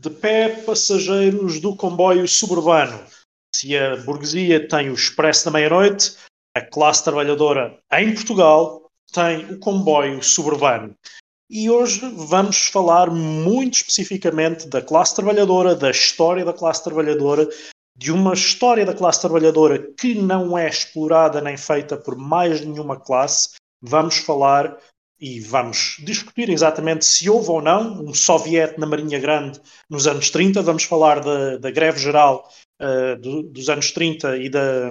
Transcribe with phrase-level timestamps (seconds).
[0.00, 2.98] de pé passageiros do comboio suburbano.
[3.54, 6.16] Se a burguesia tem o expresso da meia-noite,
[6.56, 10.94] a classe trabalhadora em Portugal tem o comboio suburbano.
[11.50, 17.46] E hoje vamos falar muito especificamente da classe trabalhadora, da história da classe trabalhadora,
[17.94, 22.98] de uma história da classe trabalhadora que não é explorada nem feita por mais nenhuma
[22.98, 23.50] classe.
[23.82, 24.78] Vamos falar
[25.20, 30.30] e vamos discutir exatamente se houve ou não um soviete na Marinha Grande nos anos
[30.30, 30.62] 30.
[30.62, 32.48] Vamos falar da, da greve geral
[32.80, 34.90] uh, do, dos anos 30 e da,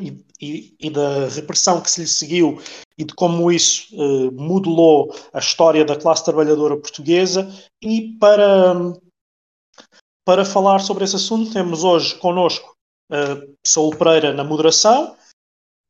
[0.00, 2.60] e, e, e, da repressão que se lhe seguiu
[2.96, 7.48] e de como isso uh, modelou a história da classe trabalhadora portuguesa.
[7.82, 8.74] E para,
[10.24, 12.74] para falar sobre esse assunto, temos hoje connosco
[13.12, 15.14] uh, Saúl Pereira na moderação,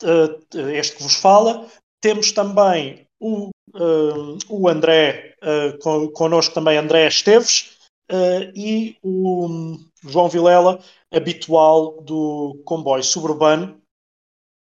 [0.02, 1.68] uh, este que vos fala.
[2.01, 7.78] Temos também o, uh, o André, uh, connosco também André Esteves
[8.10, 10.80] uh, e o João Vilela,
[11.12, 13.80] habitual do comboio suburbano,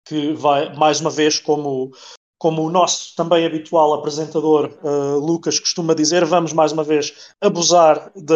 [0.07, 1.93] que vai mais uma vez como
[2.39, 8.11] como o nosso também habitual apresentador uh, Lucas costuma dizer, vamos mais uma vez abusar
[8.17, 8.35] de,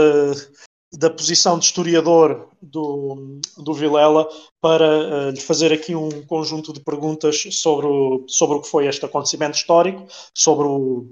[0.99, 4.29] da posição de historiador do, do Vilela
[4.61, 8.87] para uh, lhe fazer aqui um conjunto de perguntas sobre o, sobre o que foi
[8.87, 11.11] este acontecimento histórico, sobre o,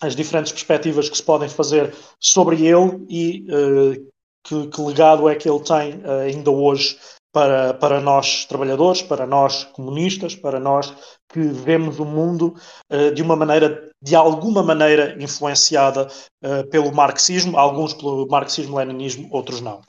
[0.00, 4.12] as diferentes perspectivas que se podem fazer sobre ele e uh,
[4.44, 6.98] que, que, legado é que ele tem uh, ainda hoje
[7.32, 10.94] para, para nós trabalhadores, para nós comunistas, para nós
[11.28, 12.54] que vemos o mundo
[12.92, 16.06] uh, de uma maneira, de alguma maneira, influenciada
[16.44, 19.80] uh, pelo marxismo, alguns pelo marxismo-leninismo, outros não.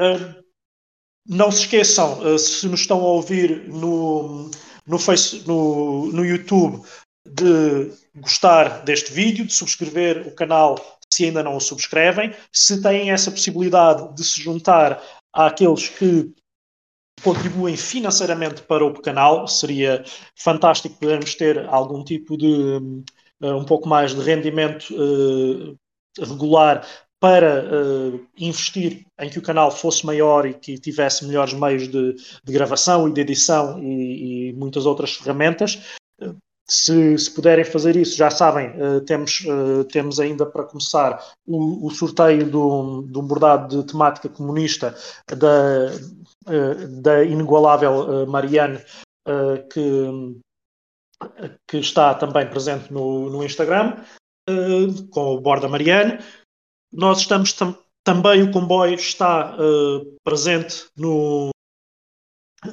[0.00, 0.42] Uh,
[1.26, 4.50] não se esqueçam, se nos estão a ouvir no,
[4.86, 6.82] no, face, no, no YouTube,
[7.26, 10.76] de gostar deste vídeo, de subscrever o canal
[11.10, 12.34] se ainda não o subscrevem.
[12.52, 16.34] Se têm essa possibilidade de se juntar àqueles que
[17.22, 19.46] contribuem financeiramente para o canal.
[19.46, 20.04] Seria
[20.36, 22.46] fantástico podermos ter algum tipo de
[23.42, 25.78] uh, um pouco mais de rendimento uh,
[26.18, 26.86] regular
[27.20, 32.14] para uh, investir em que o canal fosse maior e que tivesse melhores meios de,
[32.44, 35.96] de gravação e de edição e, e muitas outras ferramentas.
[36.66, 41.86] Se, se, puderem fazer isso, já sabem, uh, temos, uh, temos ainda para começar o,
[41.86, 44.96] o sorteio do, do bordado de temática comunista
[45.28, 45.90] da,
[46.46, 48.80] uh, da inigualável Marianne,
[49.70, 50.40] que,
[51.66, 54.04] que está também presente no, no Instagram,
[55.10, 56.18] com o Borda Marianne.
[56.92, 59.56] Nós estamos tam, também, o comboio está
[60.22, 61.48] presente no,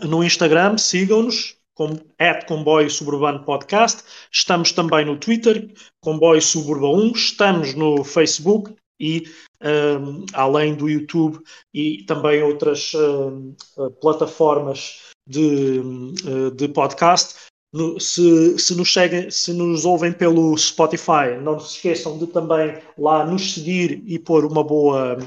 [0.03, 4.03] no Instagram, sigam-nos, com, at Comboio Suburbano Podcast.
[4.31, 5.71] Estamos também no Twitter,
[6.01, 7.11] Comboio Suburba 1.
[7.11, 9.23] Estamos no Facebook e
[9.63, 11.39] um, além do YouTube
[11.73, 13.55] e também outras um,
[13.99, 15.79] plataformas de,
[16.25, 17.35] uh, de podcast.
[17.73, 22.77] No, se, se, nos seguem, se nos ouvem pelo Spotify, não se esqueçam de também
[22.97, 25.17] lá nos seguir e pôr uma boa,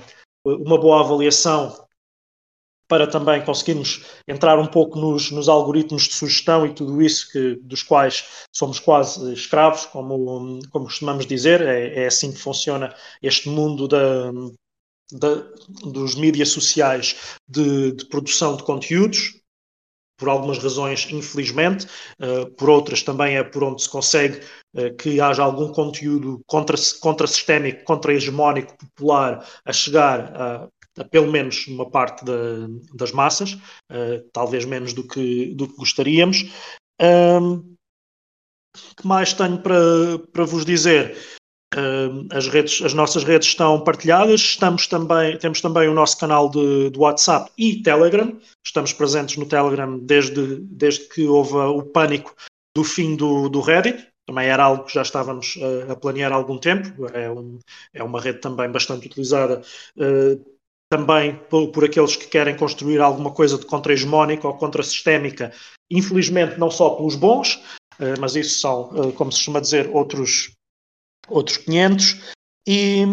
[0.47, 1.84] uma boa avaliação
[2.89, 7.57] para também conseguirmos entrar um pouco nos, nos, algoritmos de sugestão e tudo isso que,
[7.63, 13.49] dos quais somos quase escravos, como, como costumamos dizer, é, é assim que funciona este
[13.49, 14.31] mundo da,
[15.13, 15.35] da,
[15.83, 19.41] dos mídias sociais de, de, produção de conteúdos,
[20.17, 21.87] por algumas razões, infelizmente,
[22.21, 24.41] uh, por outras também é por onde se consegue
[24.75, 30.69] uh, que haja algum conteúdo contra-sistémico, contra contra-hegemónico popular a chegar a
[31.11, 36.45] pelo menos uma parte da, das massas, uh, talvez menos do que, do que gostaríamos.
[37.01, 37.75] Um,
[38.97, 41.17] que mais tenho para, para vos dizer?
[41.75, 46.49] Uh, as, redes, as nossas redes estão partilhadas, estamos também, temos também o nosso canal
[46.49, 52.33] de, de WhatsApp e Telegram, estamos presentes no Telegram desde, desde que houve o pânico
[52.77, 56.37] do fim do, do Reddit, também era algo que já estávamos uh, a planear há
[56.37, 57.59] algum tempo, é, um,
[57.93, 59.61] é uma rede também bastante utilizada
[59.97, 60.54] uh,
[60.97, 65.53] também por, por, aqueles que querem construir alguma coisa de contra-hegemónica ou contra-sistémica,
[65.91, 67.57] infelizmente não só pelos bons,
[67.99, 70.53] uh, mas isso são, uh, como se costuma dizer, outros,
[71.29, 72.21] outros 500.
[72.67, 73.05] E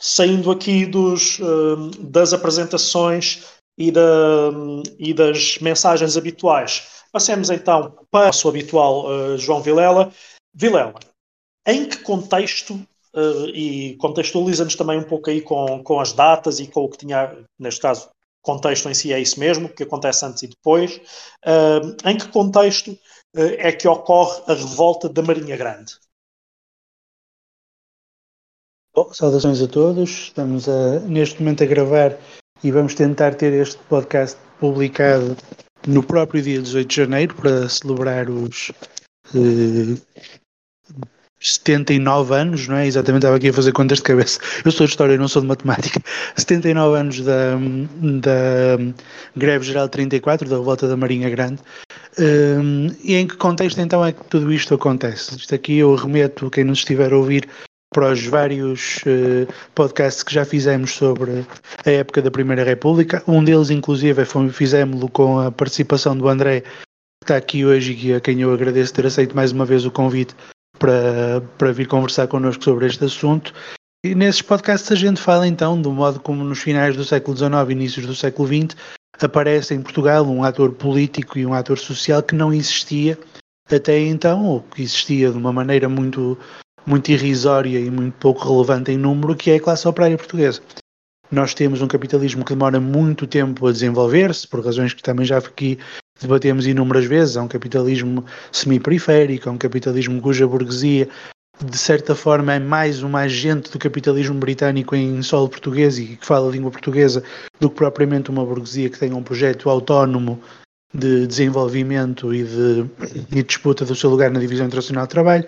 [0.00, 3.44] saindo aqui dos, uh, das apresentações
[3.76, 4.50] e, da,
[4.98, 10.12] e, das mensagens habituais, passemos então para o seu habitual João Vilela.
[10.54, 10.98] Vilela,
[11.66, 12.80] em que contexto
[13.54, 17.36] e contextualiza-nos também um pouco aí com, com as datas e com o que tinha,
[17.58, 18.10] neste caso,
[18.42, 20.96] contexto em si é isso mesmo, que acontece antes e depois.
[21.44, 25.94] Uh, em que contexto uh, é que ocorre a revolta da Marinha Grande?
[28.94, 30.10] Bom, saudações a todos.
[30.10, 32.18] Estamos a, neste momento a gravar
[32.64, 35.36] e vamos tentar ter este podcast publicado
[35.86, 38.72] no próprio dia 18 de janeiro para celebrar os
[39.34, 39.94] eh,
[41.40, 42.86] 79 anos, não é?
[42.86, 44.40] Exatamente, estava aqui a fazer contas de cabeça.
[44.64, 46.00] Eu sou de história, não sou de matemática.
[46.36, 47.56] 79 anos da,
[48.20, 48.94] da
[49.36, 51.60] greve geral 34, da revolta da Marinha Grande.
[52.18, 55.36] Um, e em que contexto então é que tudo isto acontece?
[55.36, 57.48] Isto aqui eu remeto, quem nos estiver a ouvir,
[57.94, 61.46] para os vários uh, podcasts que já fizemos sobre
[61.86, 63.22] a época da Primeira República.
[63.26, 68.20] Um deles, inclusive, fizemos-lo com a participação do André, que está aqui hoje e a
[68.20, 70.34] quem eu agradeço ter aceito mais uma vez o convite
[70.78, 73.52] para, para vir conversar connosco sobre este assunto.
[74.04, 77.52] E nesses podcasts a gente fala então do modo como nos finais do século XIX
[77.68, 78.76] e inícios do século XX
[79.20, 83.18] aparece em Portugal um ator político e um ator social que não existia
[83.70, 86.38] até então, ou que existia de uma maneira muito
[86.86, 90.62] muito irrisória e muito pouco relevante em número, que é a classe operária portuguesa.
[91.30, 95.36] Nós temos um capitalismo que demora muito tempo a desenvolver-se, por razões que também já
[95.36, 95.78] aqui
[96.20, 97.36] debatemos inúmeras vezes.
[97.36, 101.08] É um capitalismo semi-periférico, é um capitalismo cuja burguesia,
[101.64, 106.24] de certa forma, é mais uma agente do capitalismo britânico em solo português e que
[106.24, 107.22] fala a língua portuguesa
[107.58, 110.40] do que propriamente uma burguesia que tenha um projeto autónomo
[110.94, 112.86] de desenvolvimento e de,
[113.36, 115.46] e disputa do seu lugar na divisão internacional de trabalho.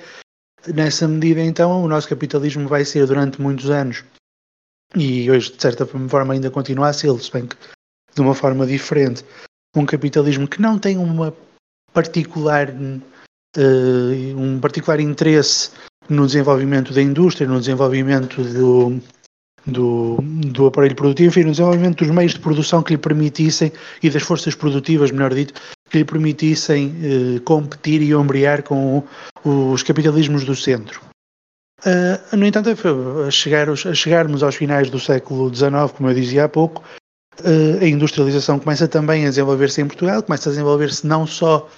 [0.75, 4.05] Nessa medida, então, o nosso capitalismo vai ser durante muitos anos,
[4.95, 7.57] e hoje, de certa forma, ainda continua a ser, se bem que
[8.15, 9.25] de uma forma diferente,
[9.77, 11.35] um capitalismo que não tem uma
[11.93, 15.71] particular, uh, um particular interesse
[16.09, 19.01] no desenvolvimento da indústria, no desenvolvimento do,
[19.67, 23.73] do, do aparelho produtivo e no desenvolvimento dos meios de produção que lhe permitissem
[24.03, 25.55] e das forças produtivas, melhor dito,
[25.89, 29.05] que lhe permitissem eh, competir e ombrear com
[29.45, 31.01] os capitalismos do centro.
[31.81, 32.69] Uh, no entanto,
[33.27, 37.00] a, chegar, a chegarmos aos finais do século XIX, como eu dizia há pouco, uh,
[37.81, 41.69] a industrialização começa também a desenvolver-se em Portugal, começa a desenvolver-se não só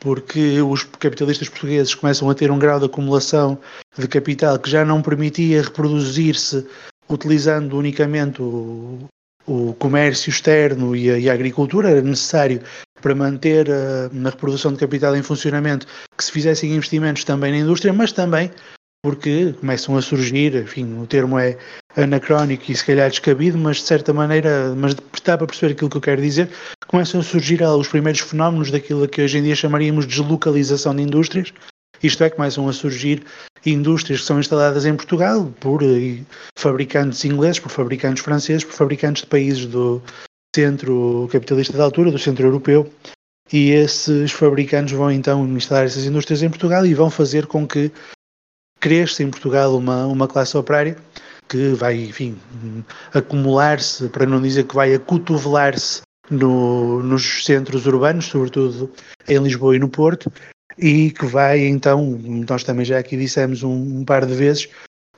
[0.00, 3.58] porque os capitalistas portugueses começam a ter um grau de acumulação
[3.98, 6.66] de capital que já não permitia reproduzir-se
[7.08, 8.98] utilizando unicamente o,
[9.46, 12.62] o comércio externo e a, e a, agricultura, era necessário
[13.00, 17.58] para manter a, a, reprodução de capital em funcionamento que se fizessem investimentos também na
[17.58, 18.50] indústria, mas também
[19.02, 21.56] porque começam a surgir, enfim, o termo é
[21.96, 25.96] anacrónico e se calhar descabido, mas de certa maneira, mas dá para perceber aquilo que
[25.96, 26.50] eu quero dizer,
[26.86, 31.02] começam a surgir os primeiros fenómenos daquilo que hoje em dia chamaríamos de deslocalização de
[31.02, 31.52] indústrias,
[32.02, 33.24] isto é, começam a surgir
[33.66, 36.20] indústrias que são instaladas em Portugal por eh,
[36.56, 40.00] fabricantes ingleses, por fabricantes franceses, por fabricantes de países do
[40.54, 42.90] centro capitalista da altura, do centro europeu,
[43.52, 47.90] e esses fabricantes vão então instalar essas indústrias em Portugal e vão fazer com que
[48.80, 50.96] cresça em Portugal uma, uma classe operária
[51.48, 52.36] que vai, enfim,
[53.14, 58.92] acumular-se, para não dizer que vai acotovelar-se no, nos centros urbanos, sobretudo
[59.26, 60.30] em Lisboa e no Porto,
[60.76, 64.68] e que vai então, nós também já aqui dissemos um, um par de vezes,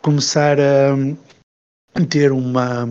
[0.01, 0.97] começar a
[2.09, 2.89] ter uma,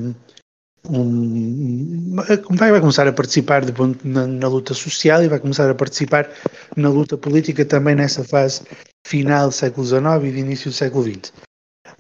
[0.88, 2.16] um,
[2.56, 3.74] vai, começar a participar de,
[4.04, 6.30] na, na, luta social e vai começar a participar
[6.76, 8.62] na luta política também nessa fase
[9.06, 11.34] final do século XIX e de início do século XX.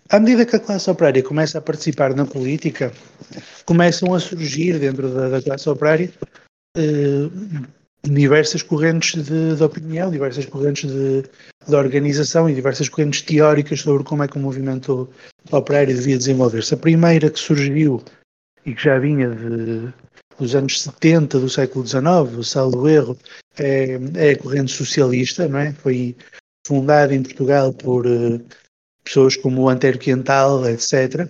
[0.09, 2.91] À medida que a classe operária começa a participar na política,
[3.65, 6.11] começam a surgir dentro da, da classe operária
[6.77, 7.29] eh,
[8.03, 11.23] diversas correntes de, de, opinião, diversas correntes de,
[11.67, 15.09] de, organização e diversas correntes teóricas sobre como é que o movimento
[15.51, 16.73] operário devia desenvolver-se.
[16.73, 18.01] A primeira que surgiu
[18.69, 19.91] e que já vinha de,
[20.37, 23.17] dos anos 70 do século XIX, o saldo erro,
[23.57, 25.73] é, é, corrente socialista, não é?
[25.73, 26.15] Foi
[26.65, 28.39] fundada em Portugal por uh,
[29.03, 31.29] pessoas como o Antero Quental, etc.,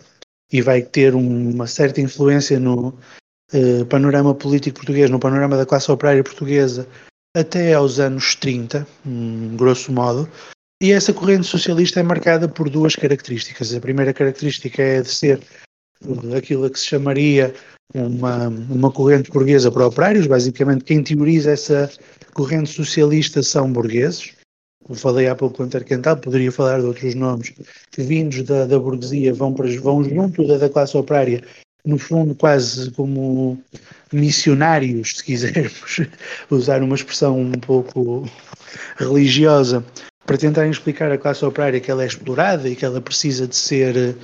[0.52, 2.98] e vai ter uma certa influência no,
[3.52, 6.88] eh, panorama político português, no panorama da classe operária portuguesa,
[7.36, 10.30] até aos anos 30, um, grosso modo.
[10.82, 13.74] E essa corrente socialista é marcada por duas características.
[13.74, 15.42] A primeira característica é de ser
[16.36, 17.54] aquilo que se chamaria
[17.94, 20.28] uma, uma corrente burguesa para operários.
[20.28, 21.90] Basicamente, quem teoriza essa
[22.34, 24.34] corrente socialista são burgueses.
[24.88, 27.54] Eu falei há pouco do Antarquental, poderia falar de outros nomes
[27.92, 31.44] que, vindos da, da burguesia, vão, para, vão junto da, da classe operária
[31.86, 33.62] no fundo, quase como
[34.12, 36.02] missionários, se quisermos
[36.50, 38.28] usar uma expressão um pouco
[38.98, 39.84] religiosa,
[40.26, 43.56] para tentarem explicar à classe operária que ela é explorada e que ela precisa de
[43.56, 44.16] ser.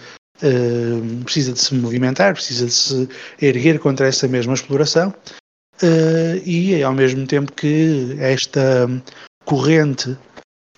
[1.24, 3.10] Precisa de se movimentar, precisa de se
[3.42, 5.14] erguer contra essa mesma exploração,
[5.82, 8.88] uh, e ao mesmo tempo que esta
[9.46, 10.18] corrente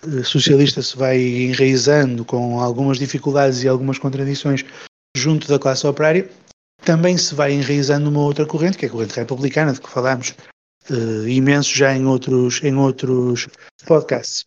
[0.04, 4.64] eh, socialista se vai enraizando com algumas dificuldades e algumas contradições
[5.16, 6.30] junto da classe operária,
[6.84, 10.36] também se vai enraizando uma outra corrente, que é a corrente republicana, de que falámos
[10.90, 13.48] uh, imenso já em outros, em outros
[13.86, 14.46] podcasts.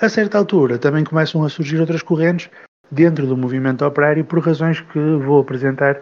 [0.00, 2.48] A certa altura também começam a surgir outras correntes
[2.90, 6.00] dentro do movimento operário por razões que vou apresentar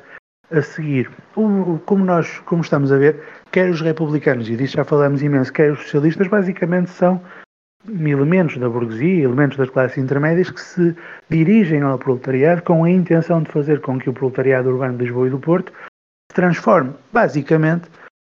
[0.51, 1.11] a seguir.
[1.35, 5.53] O, como nós como estamos a ver, quer os republicanos, e disso já falamos imenso,
[5.53, 7.21] quer os socialistas, basicamente são
[7.89, 10.95] elementos da burguesia, elementos das classes intermédias que se
[11.29, 15.27] dirigem ao proletariado com a intenção de fazer com que o proletariado urbano de Lisboa
[15.27, 15.73] e do Porto
[16.31, 17.89] se transforme, basicamente,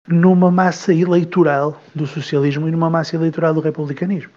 [0.07, 4.31] numa massa eleitoral do socialismo e numa massa eleitoral do republicanismo.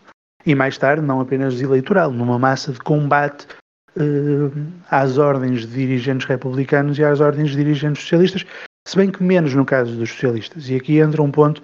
[0.44, 3.46] E mais tarde, não apenas eleitoral, numa massa de combate
[4.90, 8.44] às ordens de dirigentes republicanos e às ordens de dirigentes socialistas,
[8.86, 10.68] se bem que menos no caso dos socialistas.
[10.68, 11.62] E aqui entra um ponto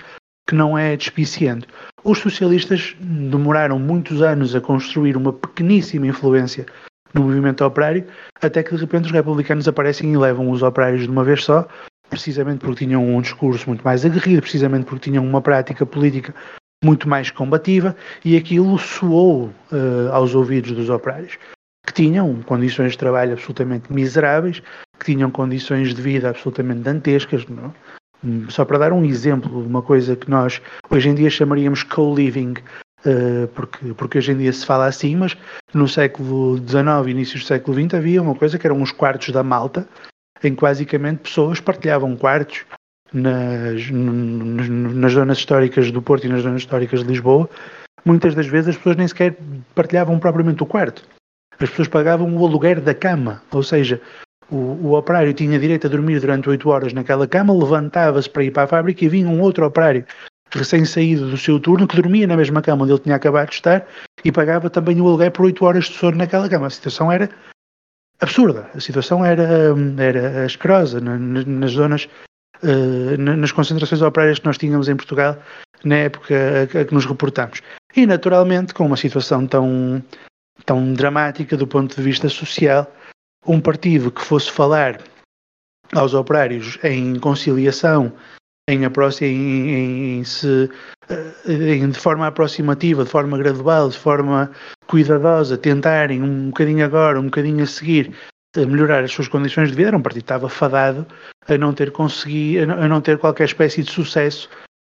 [0.49, 1.67] que não é despiciente.
[2.05, 6.65] Os socialistas demoraram muitos anos a construir uma pequeníssima influência
[7.13, 8.07] no movimento operário,
[8.41, 11.67] até que de repente os republicanos aparecem e levam os operários de uma vez só,
[12.09, 16.35] precisamente porque tinham um discurso muito mais aguerrido, precisamente porque tinham uma prática política
[16.83, 21.37] muito mais combativa, e aquilo soou uh, aos ouvidos dos operários,
[21.89, 24.63] que tinham condições de trabalho absolutamente miseráveis,
[24.99, 27.73] que tinham condições de vida absolutamente dantescas, não?
[28.51, 32.53] Só para dar um exemplo uma coisa que nós hoje em dia chamaríamos co-living,
[33.07, 35.35] uh, porque, porque hoje em dia se fala assim, mas
[35.73, 39.43] no século XIX, início do século XX, havia uma coisa que eram os quartos da
[39.43, 39.89] malta,
[40.45, 42.67] em que basicamente pessoas partilhavam quartos
[43.15, 47.49] nas, nas zonas históricas do Porto e nas zonas históricas de Lisboa.
[48.05, 49.39] Muitas das vezes as pessoas nem sequer
[49.75, 51.03] partilhavam propriamente o quarto.
[51.61, 54.01] As pessoas pagavam o aluguer da cama, ou seja,
[54.51, 58.51] o, o operário tinha direito a dormir durante 8 horas naquela cama, levantava-se para ir
[58.51, 60.05] para a fábrica e vinha um outro operário
[60.51, 63.87] recém-saído do seu turno que dormia na mesma cama onde ele tinha acabado de estar
[64.25, 66.69] e pagava também o aluguer por 8 horas de sono naquela cama.
[66.69, 67.29] A situação era
[68.21, 72.09] absurda, a situação era, era asquerosa nas zonas,
[72.63, 75.37] eh, nas concentrações operárias que nós tínhamos em Portugal
[75.85, 77.61] na época a que nos reportamos.
[77.95, 80.03] E naturalmente, com uma situação tão,
[80.69, 82.87] tão dramática do ponto de vista social,
[83.47, 85.01] um partido que fosse falar
[85.95, 88.13] aos operários em conciliação,
[88.69, 90.71] em, em, em, se,
[91.09, 94.53] eh, em, de forma aproximativa, de forma gradual, de forma
[94.87, 98.15] cuidadosa, tentarem um bocadinho agora, um bocadinho a seguir,
[98.55, 101.07] a melhorar as suas condições de vida, era um partido que estava fadado
[101.49, 104.51] a não ter conseguido, a não ter qualquer espécie de sucesso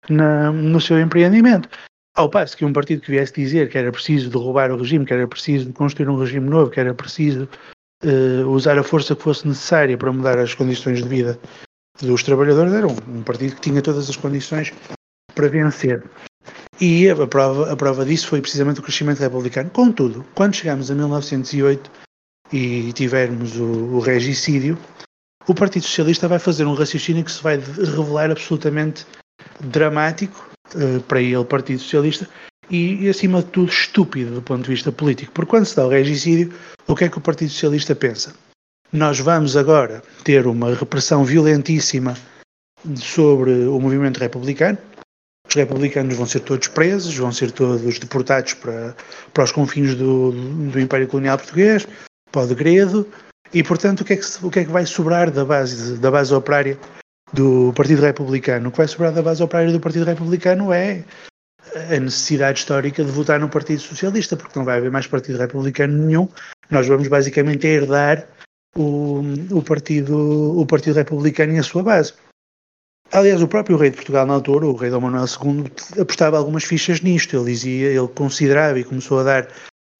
[0.10, 1.70] na, no seu empreendimento.
[2.18, 5.14] Ao passo que um partido que viesse dizer que era preciso derrubar o regime, que
[5.14, 7.48] era preciso construir um regime novo, que era preciso
[8.04, 11.40] uh, usar a força que fosse necessária para mudar as condições de vida
[12.02, 14.74] dos trabalhadores, era um, um partido que tinha todas as condições
[15.36, 16.04] para vencer.
[16.82, 19.70] E a prova, a prova disso foi precisamente o crescimento republicano.
[19.70, 21.92] Contudo, quando chegamos a 1908
[22.52, 24.76] e tivermos o, o regicídio,
[25.48, 29.06] o Partido Socialista vai fazer um raciocínio que se vai revelar absolutamente
[29.60, 30.47] dramático
[31.08, 32.28] para ele, Partido Socialista,
[32.70, 35.32] e, e, acima de tudo, estúpido do ponto de vista político.
[35.32, 36.54] Porque quando se dá o regicídio,
[36.88, 38.34] o que é que o Partido Socialista pensa?
[38.92, 42.18] Nós vamos agora ter uma repressão violentíssima
[42.96, 44.78] sobre o movimento republicano.
[45.48, 48.96] Os republicanos vão ser todos presos, vão ser todos deportados para,
[49.34, 51.88] para os confins do, do Império Colonial Português,
[52.32, 53.08] para o degredo,
[53.54, 56.12] e portanto o que, é que, o que é que vai sobrar da base, da
[56.12, 56.78] base operária
[57.34, 58.70] do Partido Republicano?
[58.70, 61.04] O que vai sobrar da base operária do Partido Republicano é
[61.76, 66.06] a necessidade histórica de votar no Partido Socialista, porque não vai haver mais Partido Republicano
[66.06, 66.28] nenhum.
[66.70, 68.28] Nós vamos basicamente herdar
[68.76, 72.14] o, o, partido, o Partido Republicano e a sua base.
[73.12, 76.66] Aliás, o próprio rei de Portugal na altura, o rei Dom Manuel II, apostava algumas
[76.66, 77.38] fichas nisto.
[77.38, 79.48] Ele dizia, ele considerava e começou a dar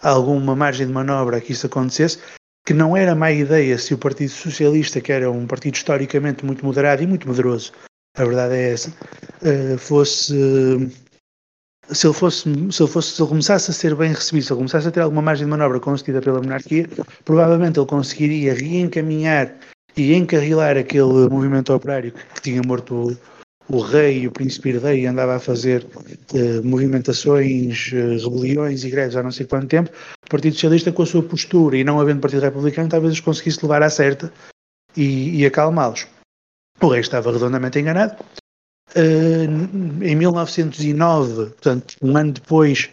[0.02, 2.20] alguma margem de manobra que isso acontecesse,
[2.68, 6.66] que não era má ideia se o Partido Socialista, que era um partido historicamente muito
[6.66, 7.72] moderado e muito medroso,
[8.18, 8.94] a verdade é essa,
[9.42, 10.34] eh, fosse
[11.90, 14.58] se ele fosse, se ele fosse, se ele começasse a ser bem recebido, se ele
[14.58, 16.90] começasse a ter alguma margem de manobra concedida pela monarquia,
[17.24, 19.56] provavelmente ele conseguiria reencaminhar
[19.96, 23.18] e encarrilar aquele movimento operário que tinha morto
[23.70, 25.86] o, rei e o príncipe herdeiro andava a fazer
[26.34, 29.90] eh, movimentações, eh, rebeliões e greves há não sei quanto tempo.
[30.26, 33.64] O Partido Socialista, com a sua postura e não havendo Partido Republicano, talvez os conseguisse
[33.64, 34.32] levar à certa
[34.96, 36.08] e, e acalmá-los.
[36.82, 38.18] O rei estava redondamente enganado
[38.96, 42.90] Uh, em 1909, portanto, um ano depois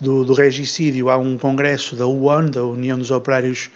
[0.00, 3.70] do, do regicídio, há um congresso da UON, da União dos Operários,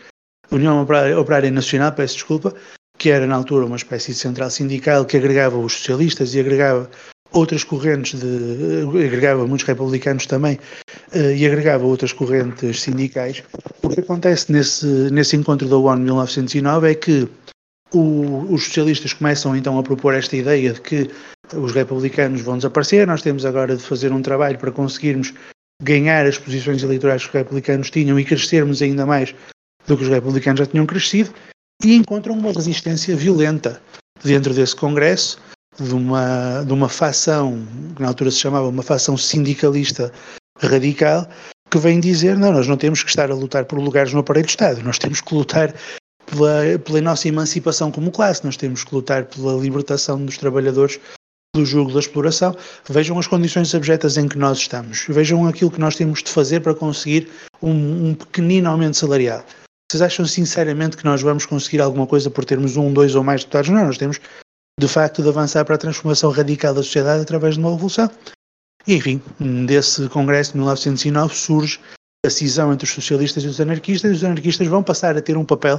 [0.51, 2.55] União Operária Nacional, peço desculpa,
[3.03, 6.89] que era na altura uma espécie de central sindical que agregava os socialistas e agregava
[7.33, 9.05] outras correntes de.
[9.05, 10.57] agregava muitos republicanos também
[11.13, 13.43] uh, e agregava outras correntes sindicais.
[13.83, 17.29] O que acontece nesse, nesse encontro da ONU de 1909 é que
[17.93, 21.11] o, os socialistas começam então a propor esta ideia de que
[21.57, 25.35] os republicanos vão desaparecer, nós temos agora de fazer um trabalho para conseguirmos
[25.83, 29.35] ganhar as posições eleitorais que os republicanos tinham e crescermos ainda mais
[29.89, 31.35] do que os republicanos já tinham crescido,
[31.85, 33.81] e encontram uma resistência violenta
[34.23, 35.39] dentro desse Congresso,
[35.79, 40.13] de uma, de uma facção, que na altura se chamava uma facção sindicalista
[40.61, 41.27] radical,
[41.71, 44.47] que vem dizer: não, nós não temos que estar a lutar por lugares no aparelho
[44.47, 45.75] de Estado, nós temos que lutar
[46.27, 51.01] pela, pela nossa emancipação como classe, nós temos que lutar pela libertação dos trabalhadores
[51.55, 52.57] do jogo da exploração.
[52.89, 56.61] Vejam as condições abjetas em que nós estamos, vejam aquilo que nós temos de fazer
[56.61, 57.29] para conseguir
[57.61, 59.45] um, um pequenino aumento salarial.
[59.93, 63.43] Vocês acham sinceramente que nós vamos conseguir alguma coisa por termos um, dois ou mais
[63.43, 63.69] deputados?
[63.69, 64.19] Não, nós temos
[64.81, 68.11] de facto de avançar para a transformação radical da sociedade através de uma revolução.
[68.87, 69.21] E enfim,
[69.67, 71.79] desse congresso de 1909 surge
[72.25, 75.37] a cisão entre os socialistas e os anarquistas, e os anarquistas vão passar a ter
[75.37, 75.79] um papel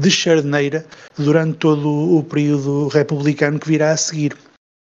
[0.00, 0.84] de charneira
[1.16, 4.36] durante todo o período republicano que virá a seguir.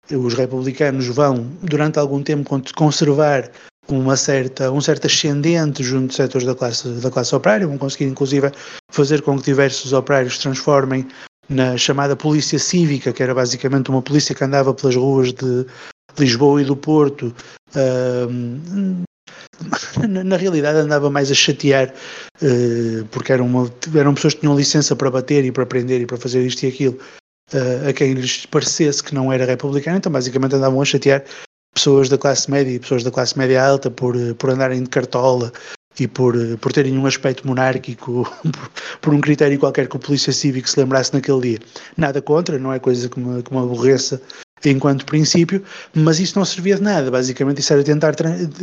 [0.09, 3.51] Os republicanos vão, durante algum tempo, conservar
[3.89, 8.05] uma certa, um certo ascendente junto de setores da classe, da classe operária, vão conseguir
[8.05, 8.51] inclusive
[8.91, 11.07] fazer com que diversos operários se transformem
[11.49, 15.65] na chamada polícia cívica, que era basicamente uma polícia que andava pelas ruas de
[16.17, 17.33] Lisboa e do Porto,
[17.75, 19.03] uh,
[20.07, 21.93] na, na, realidade andava mais a chatear,
[22.41, 26.05] uh, porque eram, uma, eram pessoas que tinham licença para bater e para prender e
[26.05, 26.99] para fazer isto e aquilo,
[27.53, 31.23] uh, a quem lhes parecesse que não era republicano, então basicamente andavam a chatear
[31.79, 35.51] pessoas da classe média e pessoas da classe média alta por, por andarem de cartola
[35.97, 38.71] e por, por terem um aspecto monárquico, por,
[39.01, 41.59] por, um critério qualquer que o polícia cívico se lembrasse naquele dia.
[41.95, 44.21] Nada contra, não é coisa que me, que me aborreça
[44.65, 47.09] enquanto princípio, mas isso não servia de nada.
[47.09, 48.13] Basicamente, isso era tentar,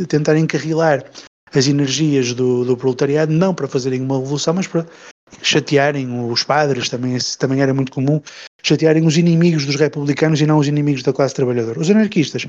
[0.07, 1.03] tentar encarrilar
[1.55, 4.85] as energias do, do proletariado, não para fazerem uma revolução, mas para
[5.41, 8.21] chatearem os padres, também, também era muito comum,
[8.61, 11.79] chatearem os inimigos dos republicanos e não os inimigos da classe trabalhadora.
[11.79, 12.45] Os anarquistas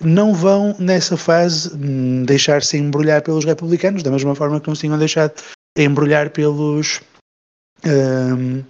[0.00, 4.82] não vão, nessa fase, hum, deixar-se embrulhar pelos republicanos, da mesma forma que não se
[4.82, 5.34] tinham deixado
[5.76, 7.00] embrulhar pelos.
[7.84, 8.64] Um,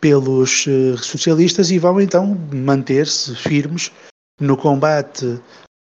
[0.00, 3.92] pelos uh, socialistas e vão então manter-se firmes
[4.40, 5.38] no combate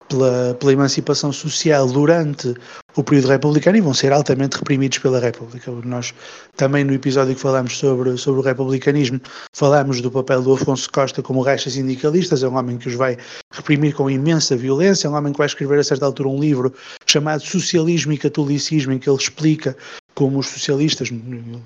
[0.09, 2.53] pela, pela, emancipação social durante
[2.95, 5.71] o período republicano e vão ser altamente reprimidos pela República.
[5.83, 6.13] Nós
[6.55, 9.19] também no episódio que falámos sobre, sobre o republicanismo
[9.53, 13.17] falámos do papel do Afonso Costa como racha sindicalistas, é um homem que os vai
[13.51, 16.73] reprimir com imensa violência, é um homem que vai escrever a certa altura um livro
[17.05, 19.75] chamado Socialismo e Catolicismo em que ele explica
[20.13, 21.09] como os socialistas,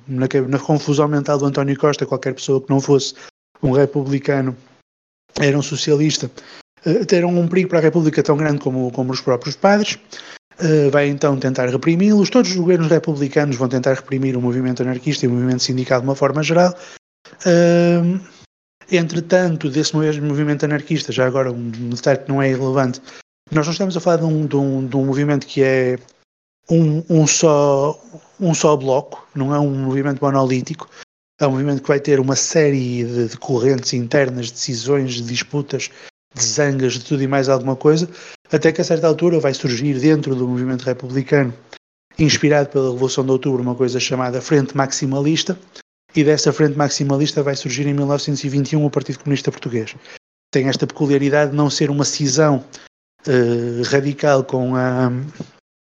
[0.07, 3.13] na, na confusão mental do António Costa, qualquer pessoa que não fosse
[3.61, 4.57] um republicano
[5.39, 6.31] era um socialista,
[7.07, 9.97] terão um perigo para a República tão grande como, como os próprios padres.
[10.59, 12.29] Uh, vai então tentar reprimi-los.
[12.29, 16.07] Todos os governos republicanos vão tentar reprimir o movimento anarquista e o movimento sindical de
[16.07, 16.75] uma forma geral.
[17.45, 18.19] Uh,
[18.91, 23.01] entretanto, desse mesmo movimento anarquista, já agora um detalhe que não é irrelevante,
[23.51, 25.97] nós não estamos a falar de um, de um, de um movimento que é
[26.69, 27.99] um, um, só,
[28.39, 30.89] um só bloco, não é um movimento monolítico,
[31.39, 35.89] é um movimento que vai ter uma série de, de correntes internas, decisões, de disputas,
[36.33, 38.09] de zangas, de tudo e mais alguma coisa,
[38.51, 41.53] até que a certa altura vai surgir dentro do movimento republicano,
[42.17, 45.57] inspirado pela Revolução de Outubro, uma coisa chamada Frente Maximalista,
[46.15, 49.95] e dessa Frente Maximalista vai surgir em 1921 o Partido Comunista Português.
[50.51, 52.65] Tem esta peculiaridade de não ser uma cisão
[53.27, 55.11] uh, radical com a,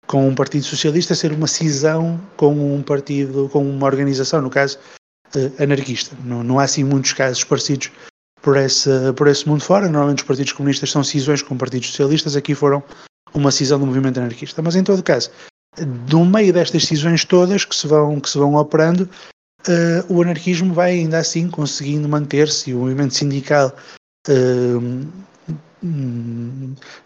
[0.06, 4.78] com um partido socialista ser uma cisão com um partido, com uma organização, no caso
[5.36, 6.16] uh, anarquista.
[6.26, 7.90] Não, não há assim muitos casos parecidos
[8.42, 9.88] por esse, por esse mundo fora.
[9.88, 12.84] Normalmente os partidos comunistas são cisões com partidos socialistas, aqui foram
[13.34, 14.62] uma cisão do movimento anarquista.
[14.62, 15.30] Mas em todo caso,
[16.12, 19.10] no meio destas cisões todas que se vão, que se vão operando,
[19.68, 23.76] uh, o anarquismo vai ainda assim conseguindo manter-se, o movimento sindical
[24.28, 25.08] uh,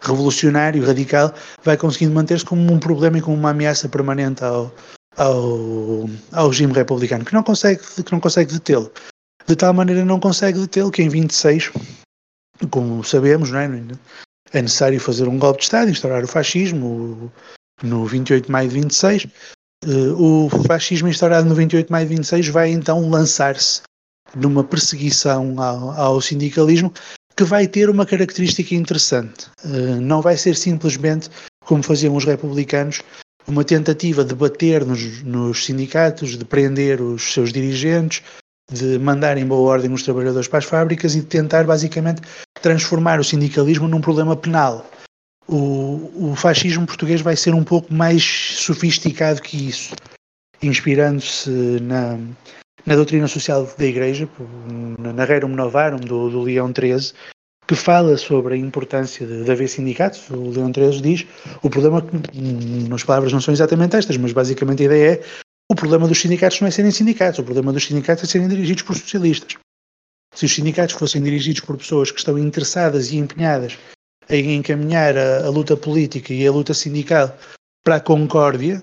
[0.00, 4.74] revolucionário, radical, vai conseguindo manter-se como um problema e como uma ameaça permanente ao,
[5.16, 8.90] ao, ao regime republicano, que não consegue, que não consegue detê-lo.
[9.46, 11.70] De tal maneira não consegue detê-lo que em 26,
[12.70, 13.66] como sabemos, não é?
[14.52, 17.30] é necessário fazer um golpe de Estado, instaurar o fascismo,
[17.82, 19.26] no 28 de maio de 26.
[19.84, 23.82] Eh, o fascismo instaurado no 28 de maio de 26 vai então lançar-se
[24.34, 26.92] numa perseguição ao, ao, sindicalismo
[27.36, 29.48] que vai ter uma característica interessante.
[29.64, 31.28] Uh, não vai ser simplesmente,
[31.64, 33.02] como faziam os republicanos,
[33.46, 38.22] uma tentativa de bater nos, nos, sindicatos, de prender os seus dirigentes,
[38.70, 42.22] de mandar em boa ordem os trabalhadores para as fábricas e de tentar basicamente
[42.60, 44.86] transformar o sindicalismo num problema penal.
[45.46, 49.94] O, o fascismo português vai ser um pouco mais sofisticado que isso,
[50.62, 51.50] inspirando-se
[51.82, 52.18] na,
[52.86, 54.28] na doutrina social da Igreja,
[54.98, 57.12] na Rerum Novarum do, do Leão XIII,
[57.66, 60.28] que fala sobre a importância de, de haver sindicatos.
[60.30, 61.26] O Leão XIII diz
[61.62, 62.04] o problema,
[62.88, 65.22] nas palavras não são exatamente estas, mas basicamente a ideia é
[65.70, 68.82] o problema dos sindicatos não é serem sindicatos, o problema dos sindicatos é serem dirigidos
[68.82, 69.56] por socialistas.
[70.34, 73.78] Se os sindicatos fossem dirigidos por pessoas que estão interessadas e empenhadas
[74.28, 77.36] em encaminhar a, a luta política e a luta sindical
[77.84, 78.82] para a concórdia,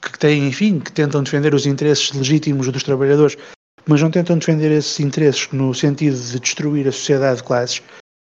[0.00, 3.36] que têm, enfim, que tentam defender os interesses legítimos dos trabalhadores,
[3.86, 7.82] mas não tentam defender esses interesses no sentido de destruir a sociedade de classes,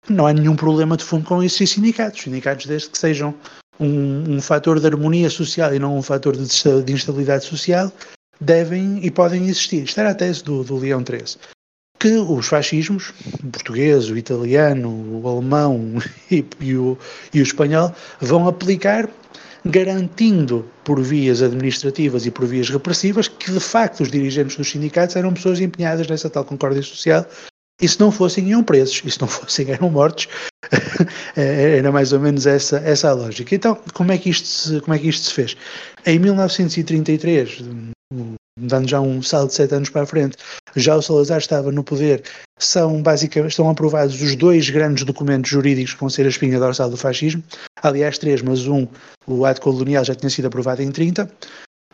[0.09, 2.21] não há nenhum problema de fundo com esses sindicatos.
[2.21, 3.33] Sindicatos desde que sejam
[3.79, 6.47] um, um fator de harmonia social e não um fator de,
[6.83, 7.91] de instabilidade social,
[8.39, 9.83] devem e podem existir.
[9.83, 11.39] Isto era a tese do, do Leão XIII.
[11.99, 15.95] Que os fascismos, o português, o italiano, o alemão
[16.29, 16.97] e, e, o,
[17.33, 19.09] e o espanhol, vão aplicar
[19.65, 25.15] garantindo por vias administrativas e por vias repressivas que de facto os dirigentes dos sindicatos
[25.15, 27.25] eram pessoas empenhadas nessa tal concórdia social
[27.84, 30.30] e se não fossem iam presos, e se não fossem eram mortos,
[31.36, 33.54] é, era mais ou menos essa, essa a lógica.
[33.54, 35.58] Então, como é, que isto se, como é que isto se fez?
[36.06, 37.62] Em 1933,
[38.58, 40.38] dando já um salto de sete anos para a frente,
[40.76, 42.24] já o Salazar estava no poder,
[42.58, 46.89] são basicamente, estão aprovados os dois grandes documentos jurídicos que vão ser a espinha dorsal
[46.89, 47.43] do fascismo,
[47.82, 48.88] aliás três, mas um,
[49.28, 51.30] o ato colonial já tinha sido aprovado em 30,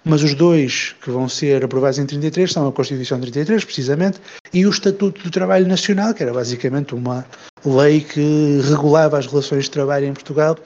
[0.04, 4.20] mas os dois que vão ser aprovados em 33 são a Constituição 33, precisamente,
[4.54, 7.26] e o Estatuto do Trabalho Nacional, que era basicamente uma
[7.66, 10.58] lei que regulava as relações de trabalho em Portugal,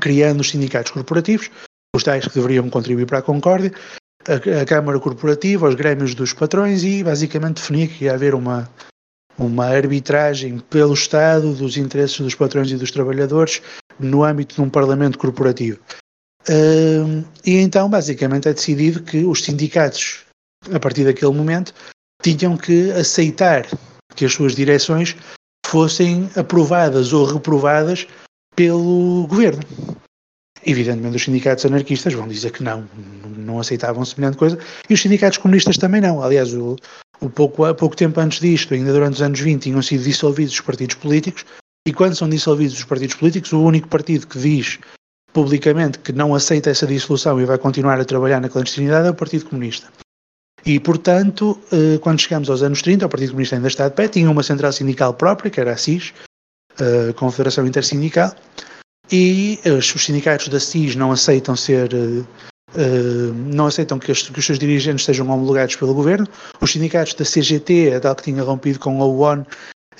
[0.00, 1.50] criando os sindicatos corporativos,
[1.94, 3.72] os tais que deveriam contribuir para a concórdia,
[4.26, 8.70] a, a Câmara Corporativa, os grêmios dos patrões e basicamente definia que ia haver uma,
[9.38, 13.62] uma arbitragem pelo Estado dos interesses dos patrões e dos trabalhadores
[13.98, 15.78] no âmbito de um Parlamento corporativo.
[16.48, 20.24] Uh, e então, basicamente, é decidido que os sindicatos,
[20.72, 21.72] a partir daquele momento,
[22.22, 23.66] tinham que aceitar
[24.14, 25.16] que as suas direções
[25.66, 28.06] fossem aprovadas ou reprovadas
[28.54, 29.62] pelo governo.
[30.64, 32.88] Evidentemente, os sindicatos anarquistas vão dizer que não,
[33.36, 36.22] não aceitavam semelhante coisa, e os sindicatos comunistas também não.
[36.22, 36.76] Aliás, o,
[37.20, 40.54] o pouco, há pouco tempo antes disto, ainda durante os anos 20, tinham sido dissolvidos
[40.54, 41.44] os partidos políticos,
[41.86, 44.78] e quando são dissolvidos os partidos políticos, o único partido que diz
[45.32, 49.14] publicamente que não aceita essa dissolução e vai continuar a trabalhar na clandestinidade é o
[49.14, 49.88] Partido Comunista.
[50.64, 54.06] E, portanto, eh, quando chegamos aos anos 30, o Partido Comunista ainda está de pé,
[54.06, 56.12] tinha uma central sindical própria, que era a CIS,
[56.78, 58.32] a Confederação Intersindical,
[59.10, 61.90] e os sindicatos da CIS não aceitam ser
[63.34, 66.26] não aceitam que os, que os, seus dirigentes sejam homologados pelo governo.
[66.60, 69.44] Os sindicatos da CGT, a tal que tinha rompido com a UON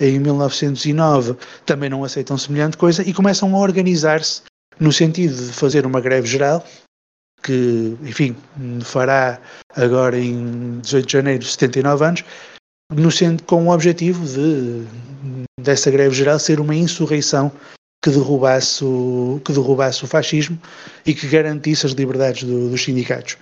[0.01, 4.43] em 1909, também não aceitam semelhante coisa e começam a organizar-se
[4.83, 6.67] no sentido de fazer uma greve geral,
[7.43, 8.37] que, enfim,
[8.85, 9.41] fará
[9.77, 12.25] agora em 18 de janeiro 79 anos,
[12.91, 13.09] no
[13.47, 14.85] com o objetivo de
[15.61, 17.51] dessa greve geral ser uma insurreição
[18.03, 20.61] que derrubasse o, que derrubasse o fascismo
[21.07, 23.39] e que garantisse as liberdades do, dos sindicatos.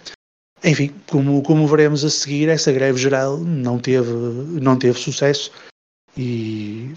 [0.62, 4.12] Enfim, como, como veremos a seguir, essa greve geral não teve,
[4.60, 5.50] não teve sucesso
[6.14, 6.92] e,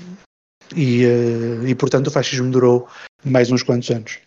[0.75, 2.89] e, uh, e portanto o fascismo durou
[3.23, 4.19] mais uns quantos anos.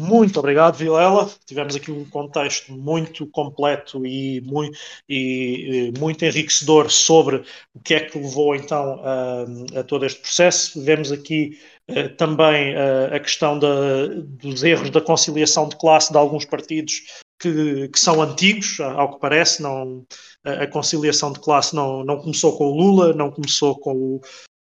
[0.00, 1.30] Muito obrigado, Vilela.
[1.44, 8.00] Tivemos aqui um contexto muito completo e muito, e, muito enriquecedor sobre o que é
[8.00, 10.82] que levou então a, a todo este processo.
[10.82, 11.58] Vemos aqui
[11.90, 17.02] uh, também uh, a questão da, dos erros da conciliação de classe de alguns partidos
[17.38, 19.60] que, que são antigos, ao que parece.
[19.60, 20.02] Não,
[20.42, 24.20] a, a conciliação de classe não, não começou com o Lula, não começou com o,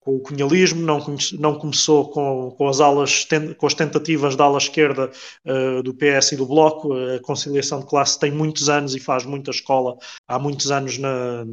[0.08, 1.04] com o cunhalismo, não,
[1.38, 5.10] não começou com, com, as alas, com as tentativas da ala esquerda
[5.44, 6.94] uh, do PS e do Bloco.
[6.94, 11.44] A conciliação de classe tem muitos anos e faz muita escola há muitos anos na,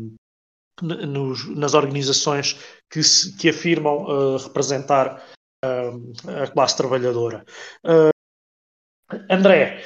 [0.82, 2.58] nos, nas organizações
[2.90, 5.22] que, se, que afirmam uh, representar
[5.66, 7.44] uh, a classe trabalhadora.
[9.30, 9.84] André,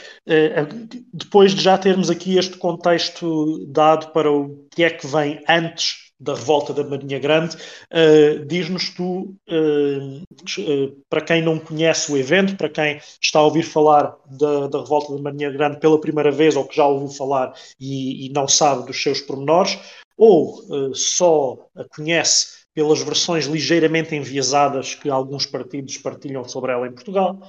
[1.14, 6.09] depois de já termos aqui este contexto dado para o que é que vem antes
[6.20, 7.56] da revolta da Marinha Grande.
[7.92, 13.44] Uh, Diz-nos tu, uh, uh, para quem não conhece o evento, para quem está a
[13.44, 17.10] ouvir falar da, da revolta da Marinha Grande pela primeira vez ou que já ouviu
[17.10, 19.80] falar e, e não sabe dos seus pormenores,
[20.18, 26.92] ou só a conhece pelas versões ligeiramente enviesadas que alguns partidos partilham sobre ela em
[26.92, 27.40] Portugal,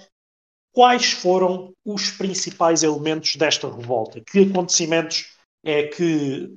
[0.73, 4.21] quais foram os principais elementos desta revolta?
[4.21, 6.49] Que acontecimentos é que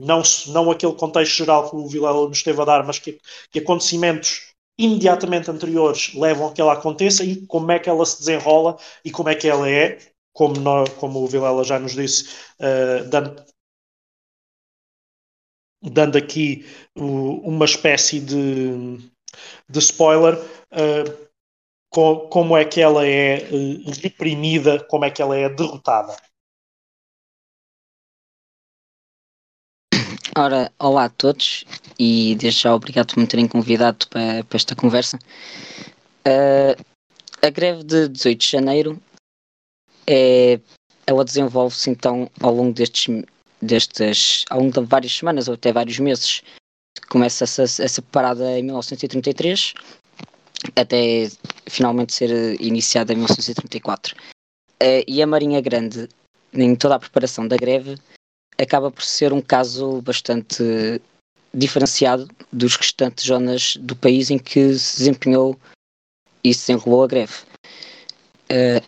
[0.00, 3.58] não, não aquele contexto geral que o Vilela nos esteve a dar, mas que, que
[3.58, 8.78] acontecimentos imediatamente anteriores levam a que ela aconteça e como é que ela se desenrola
[9.04, 9.98] e como é que ela é,
[10.32, 10.54] como,
[11.00, 13.44] como o Vilela já nos disse, uh, dando,
[15.82, 16.64] dando aqui
[16.96, 18.98] uh, uma espécie de,
[19.68, 21.28] de spoiler, uh,
[21.90, 23.38] com, como é que ela é
[24.00, 26.14] reprimida, como é que ela é derrotada.
[30.40, 31.64] Ora, olá a todos
[31.98, 35.18] e desde já obrigado por me terem convidado para, para esta conversa.
[36.24, 36.80] Uh,
[37.42, 39.02] a greve de 18 de janeiro
[40.06, 40.60] é,
[41.08, 43.24] ela desenvolve-se então ao longo destes,
[43.60, 46.40] destes ao longo de várias semanas ou até vários meses.
[47.08, 49.74] Começa essa, essa parada em 1933
[50.76, 51.28] até
[51.68, 54.14] finalmente ser iniciada em 1934.
[54.14, 56.08] Uh, e a Marinha Grande,
[56.52, 57.98] em toda a preparação da greve,
[58.60, 61.00] acaba por ser um caso bastante
[61.54, 65.58] diferenciado dos restantes zonas do país em que se desempenhou
[66.42, 67.34] e se desenrolou a greve.
[68.50, 68.82] Uh,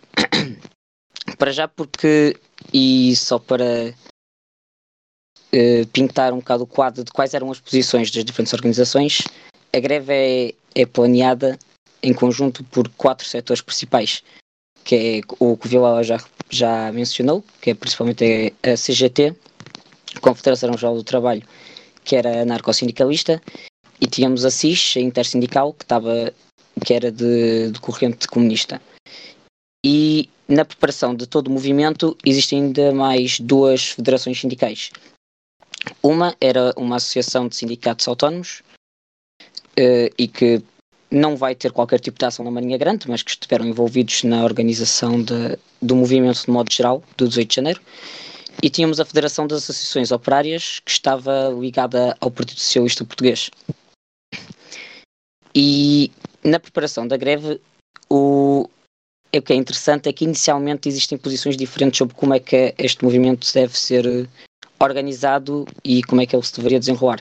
[1.39, 2.37] para já porque,
[2.73, 3.95] e só para
[5.53, 9.23] uh, pintar um bocado o quadro de quais eram as posições das diferentes organizações,
[9.73, 11.59] a greve é, é planeada
[12.03, 14.23] em conjunto por quatro setores principais,
[14.85, 19.37] que é o que o Vila já, já mencionou, que é principalmente a CGT,
[20.21, 21.43] Confederação Geral do Trabalho,
[22.05, 23.41] que era anarcossindicalista,
[24.01, 26.33] e tínhamos a CIS, a Intersindical, que, estava,
[26.85, 28.81] que era de, de corrente comunista.
[29.85, 34.91] E na preparação de todo o movimento existem ainda mais duas federações sindicais.
[36.03, 38.63] Uma era uma associação de sindicatos autónomos
[39.79, 40.63] uh, e que
[41.11, 44.45] não vai ter qualquer tipo de ação na Marinha Grande, mas que estiveram envolvidos na
[44.45, 47.81] organização de, do movimento de modo geral do 18 de janeiro.
[48.63, 53.51] E tínhamos a Federação das Associações Operárias, que estava ligada ao Partido Socialista Português.
[55.55, 56.11] E
[56.45, 57.61] na preparação da greve,
[58.09, 58.69] o,
[59.35, 63.05] o que é interessante é que inicialmente existem posições diferentes sobre como é que este
[63.05, 64.29] movimento deve ser
[64.79, 67.21] organizado e como é que ele se deveria desenrolar.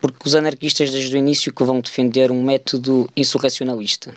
[0.00, 4.14] Porque os anarquistas desde o início que vão defender um método insurracionalista.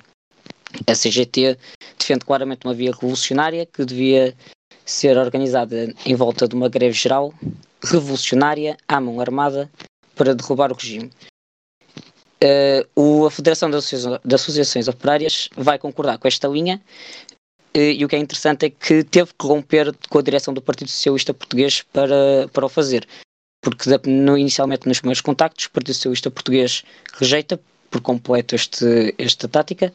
[0.88, 1.58] A CGT
[1.98, 4.36] defende claramente uma via revolucionária que devia
[4.92, 7.34] ser organizada em volta de uma greve geral
[7.84, 9.72] revolucionária à mão armada
[10.16, 11.10] para derrubar o regime.
[12.44, 16.82] Uh, a Federação das Associações, Associações Operárias vai concordar com esta linha
[17.76, 20.62] uh, e o que é interessante é que teve que romper com a direção do
[20.62, 23.08] Partido Socialista Português para, para o fazer.
[23.62, 29.48] Porque no, inicialmente nos primeiros contactos o Partido Socialista Português rejeita por completo este, esta
[29.48, 29.94] tática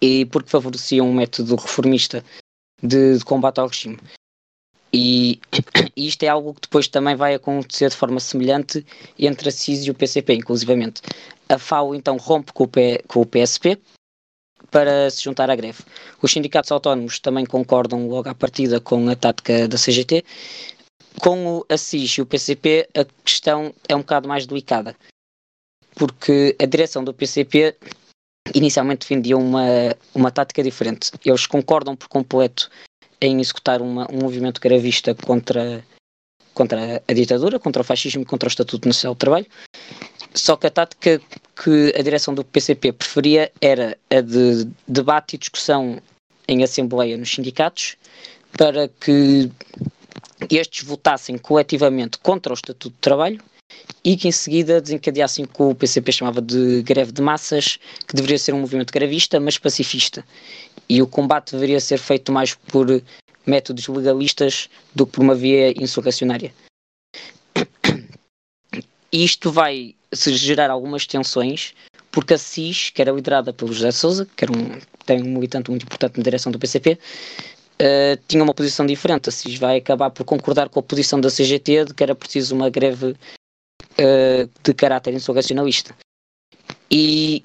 [0.00, 2.24] e porque favorecia um método reformista
[2.86, 3.98] de, de combate ao regime.
[4.92, 5.40] E,
[5.96, 8.84] isto é algo que depois também vai acontecer de forma semelhante
[9.18, 11.02] entre a CIS e o PCP, inclusivamente.
[11.48, 13.78] A FAO então rompe com o, P, com o PSP
[14.70, 15.82] para se juntar à greve.
[16.20, 20.24] Os sindicatos autónomos também concordam logo à partida com a tática da CGT.
[21.20, 24.94] Com a CIS e o PCP, a questão é um bocado mais delicada,
[25.94, 27.74] porque a direção do PCP
[28.54, 29.64] inicialmente defendiam uma,
[30.14, 31.10] uma tática diferente.
[31.24, 32.70] Eles concordam por completo
[33.20, 35.84] em executar uma, um movimento gravista contra,
[36.54, 39.46] contra a ditadura, contra o fascismo e contra o Estatuto Nacional do Trabalho.
[40.34, 41.20] Só que a tática
[41.62, 46.00] que a direção do PCP preferia era a de debate e discussão
[46.46, 47.96] em assembleia nos sindicatos
[48.56, 49.50] para que
[50.50, 53.42] estes votassem coletivamente contra o Estatuto de Trabalho
[54.06, 57.76] e que em seguida desencadeassem o que o PCP chamava de greve de massas,
[58.06, 60.24] que deveria ser um movimento gravista, mas pacifista.
[60.88, 63.02] E o combate deveria ser feito mais por
[63.44, 66.54] métodos legalistas do que por uma via insurracionária.
[69.12, 71.74] E isto vai se gerar algumas tensões,
[72.12, 75.68] porque a CIS, que era liderada pelo José Souza, que era um, tem um militante
[75.68, 76.98] muito importante na direção do PCP, uh,
[77.80, 79.30] eh, tinha uma posição diferente.
[79.30, 82.54] A CIS vai acabar por concordar com a posição da CGT de que era preciso
[82.54, 83.16] uma greve
[83.98, 85.94] uh, de caráter insurracionalista.
[86.90, 87.44] E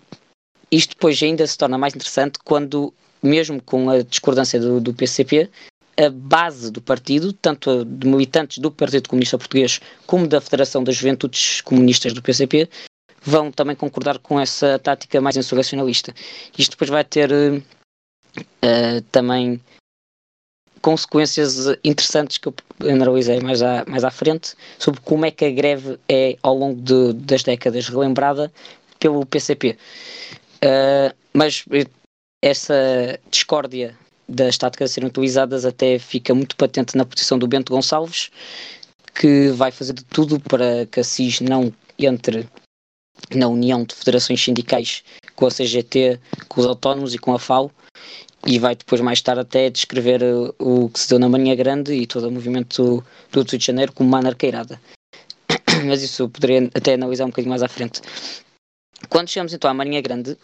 [0.72, 5.50] isto depois ainda se torna mais interessante quando, mesmo com a discordância do, do PCP,
[5.98, 10.96] a base do partido, tanto de militantes do Partido Comunista Português como da Federação das
[10.96, 12.70] Juventudes Comunistas do PCP,
[13.22, 16.14] vão também concordar com essa tática mais insurracionalista.
[16.58, 19.62] Isto depois vai ter uh, também
[20.82, 22.54] consequências interessantes que eu
[22.90, 26.82] analisei mais à, mais à frente sobre como é que a greve é, ao longo
[26.82, 28.52] de, das décadas, relembrada
[29.00, 29.78] pelo PCP.
[30.64, 31.66] Uh, ah, mas
[32.42, 37.74] essa discórdia das táticas a serem utilizadas até fica muito patente na posição do Bento
[37.74, 38.30] Gonçalves,
[39.14, 42.48] que vai fazer de tudo para que a CIS não entre
[43.36, 45.04] na união de federações sindicais
[45.36, 47.72] com a CGT, com os autónomos e com a FAO,
[48.46, 50.22] e vai depois mais tarde até descrever
[50.58, 53.94] o que se deu na Marinha Grande e todo o movimento do 8 de janeiro
[53.94, 54.82] como uma anarqueirada.
[55.86, 58.02] Mas isso eu poderia até analisar um bocadinho mais à frente.
[59.10, 60.38] Quando chegamos então à Marinha Grande,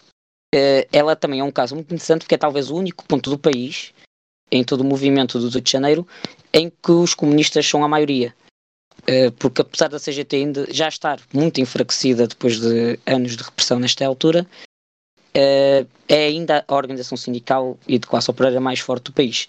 [0.54, 3.38] eh, ela também é um caso muito interessante porque é talvez o único ponto do
[3.38, 3.94] país,
[4.52, 6.08] em todo o movimento do 8 de janeiro,
[6.54, 8.34] em que os comunistas são a maioria.
[9.06, 13.80] Eh, porque apesar da CGT ainda já estar muito enfraquecida depois de anos de repressão
[13.80, 14.48] nesta altura,
[15.40, 19.48] eh, é ainda a organização sindical e de classe operária mais forte do país.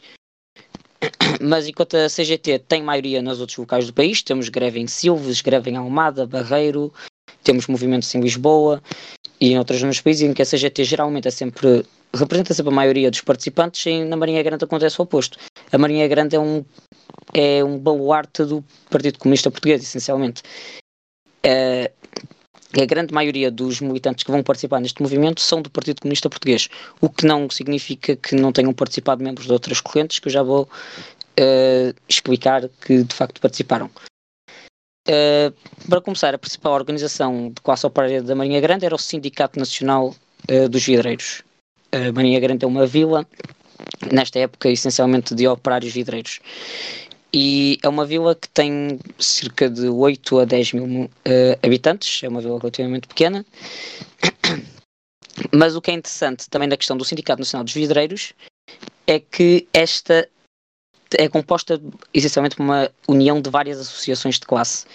[1.40, 5.40] Mas enquanto a CGT tem maioria nos outros locais do país, temos greve em Silves,
[5.40, 6.92] greve em Almada, Barreiro,
[7.42, 8.82] temos movimentos em Lisboa
[9.40, 12.72] e em outras zonas do país em que a CGT geralmente é sempre representa sempre
[12.72, 15.38] a maioria dos participantes e na Marinha Grande acontece o oposto.
[15.72, 16.62] A Marinha Grande é um
[17.32, 20.42] é um baluarte do Partido Comunista Português, essencialmente.
[22.76, 26.68] A grande maioria dos militantes que vão participar neste movimento são do Partido Comunista Português,
[27.00, 30.42] o que não significa que não tenham participado membros de outras correntes, que eu já
[30.42, 33.90] vou uh, explicar que de facto participaram.
[35.08, 35.50] Uh,
[35.88, 40.14] para começar, a principal organização de classe operária da Marinha Grande era o Sindicato Nacional
[40.50, 41.42] uh, dos Vidreiros.
[41.90, 43.26] A Marinha Grande é uma vila,
[44.12, 46.40] nesta época essencialmente de operários vidreiros.
[47.32, 51.10] E é uma vila que tem cerca de 8 a 10 mil uh,
[51.62, 53.44] habitantes, é uma vila relativamente pequena.
[55.54, 58.32] Mas o que é interessante também na questão do Sindicato Nacional dos Vidreiros
[59.06, 60.28] é que esta
[61.16, 61.80] é composta
[62.12, 64.86] essencialmente por uma união de várias associações de classe.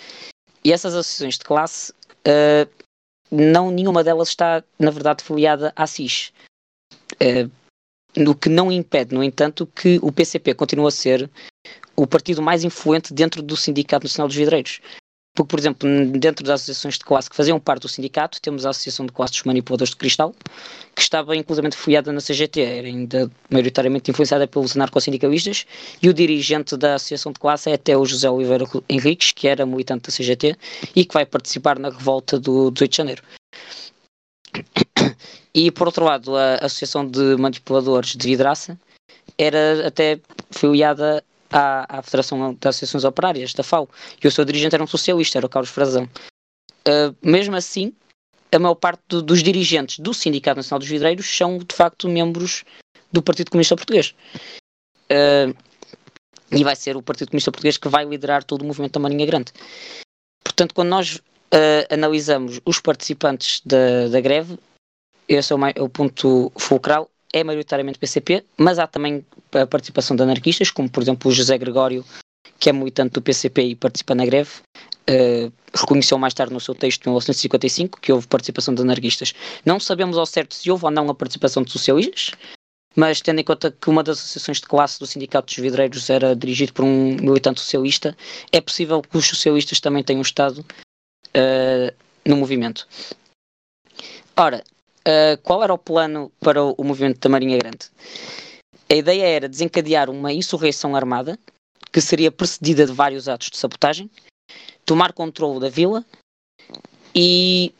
[0.63, 2.69] E essas associações de classe, uh,
[3.31, 6.31] não, nenhuma delas está, na verdade, filiada à SIS.
[7.13, 7.49] Uh,
[8.29, 11.29] o que não impede, no entanto, que o PCP continue a ser
[11.95, 14.81] o partido mais influente dentro do Sindicato Nacional dos Vidreiros.
[15.35, 18.69] Porque, por exemplo, dentro das associações de classe que faziam parte do sindicato, temos a
[18.69, 20.31] Associação de Classe dos Manipuladores de Cristal,
[20.95, 25.65] que estava inclusivamente filiada na CGT, era ainda maioritariamente influenciada pelos anarcossindicalistas,
[26.03, 29.65] e o dirigente da Associação de Classe é até o José Oliveira Henriques, que era
[29.65, 30.55] militante da CGT
[30.95, 33.23] e que vai participar na revolta do 18 de janeiro.
[35.51, 38.79] E, por outro lado, a Associação de Manipuladores de Vidraça
[39.35, 40.19] era até
[40.51, 43.87] filiada à, à Federação das Associações Operárias, da FAO,
[44.21, 46.09] e o seu dirigente era um socialista, era o Carlos Frazão.
[46.85, 47.93] Uh, mesmo assim,
[48.51, 52.63] a maior parte do, dos dirigentes do Sindicato Nacional dos Vidreiros são, de facto, membros
[53.11, 54.15] do Partido Comunista Português.
[55.11, 55.55] Uh,
[56.51, 59.25] e vai ser o Partido Comunista Português que vai liderar todo o movimento da Marinha
[59.25, 59.51] Grande.
[60.43, 64.57] Portanto, quando nós uh, analisamos os participantes da, da greve,
[65.27, 70.15] esse é o, é o ponto fulcral, é maioritariamente PCP, mas há também a participação
[70.15, 72.05] de anarquistas, como por exemplo o José Gregório,
[72.59, 74.51] que é militante do PCP e participa na greve,
[75.09, 79.33] uh, reconheceu mais tarde no seu texto, em 1955, que houve participação de anarquistas.
[79.65, 82.31] Não sabemos ao certo se houve ou não a participação de socialistas,
[82.95, 86.35] mas tendo em conta que uma das associações de classe do Sindicato dos Vidreiros era
[86.35, 88.15] dirigido por um militante socialista,
[88.51, 91.93] é possível que os socialistas também tenham estado uh,
[92.25, 92.87] no movimento.
[94.37, 94.63] Ora,
[95.07, 97.89] uh, qual era o plano para o, o movimento da Marinha Grande?
[98.89, 101.37] A ideia era desencadear uma insurreição armada
[101.91, 104.09] que seria precedida de vários atos de sabotagem,
[104.85, 106.03] tomar controle da vila
[107.15, 107.73] e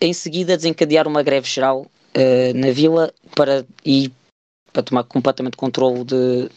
[0.00, 4.12] em seguida desencadear uma greve geral uh, na vila para, e,
[4.72, 6.48] para tomar completamente controle de,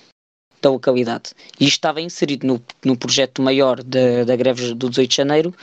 [0.61, 1.31] da localidade.
[1.59, 5.55] E isto estava inserido no, no projeto maior da, da greve do 18 de janeiro,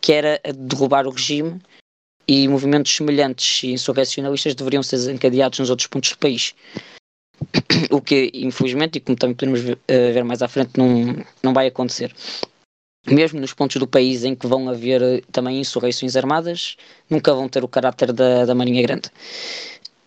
[0.00, 1.60] que era derrubar o regime
[2.26, 6.54] e movimentos semelhantes e insurrecionalistas deveriam ser desencadeados nos outros pontos do país.
[7.90, 11.52] O que, infelizmente, e como também podemos ver, uh, ver mais à frente, não, não
[11.52, 12.14] vai acontecer.
[13.06, 16.76] Mesmo nos pontos do país em que vão haver uh, também insurreições armadas,
[17.10, 19.08] nunca vão ter o caráter da, da Marinha Grande.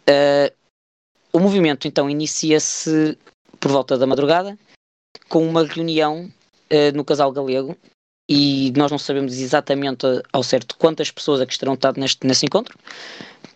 [0.10, 0.54] Uh,
[1.34, 3.17] o movimento, então, inicia-se
[3.60, 4.58] por volta da madrugada,
[5.28, 6.32] com uma reunião
[6.93, 7.78] no Casal Galego,
[8.28, 12.46] e nós não sabemos exatamente ao certo quantas pessoas é que estarão estado neste, nesse
[12.46, 12.78] encontro,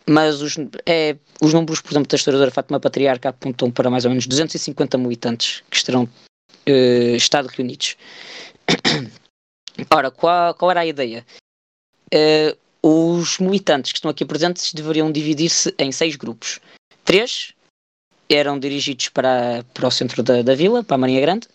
[0.08, 0.56] mas os,
[0.86, 4.98] é, os números, por exemplo, da historiadora Fátima Patriarca apontam para mais ou menos 250
[4.98, 7.96] militantes que estarão uh, estado reunidos.
[9.90, 11.26] Ora, qual, qual era a ideia?
[12.14, 16.60] Uh, os militantes que estão aqui presentes deveriam dividir-se em seis grupos.
[17.04, 17.54] Três
[18.30, 21.48] eram dirigidos para, para o centro da, da vila, para a Marinha Grande,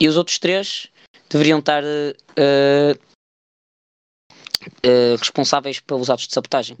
[0.00, 0.88] e os outros três
[1.28, 2.98] deveriam estar uh,
[4.84, 6.76] uh, responsáveis pelos atos de sabotagem.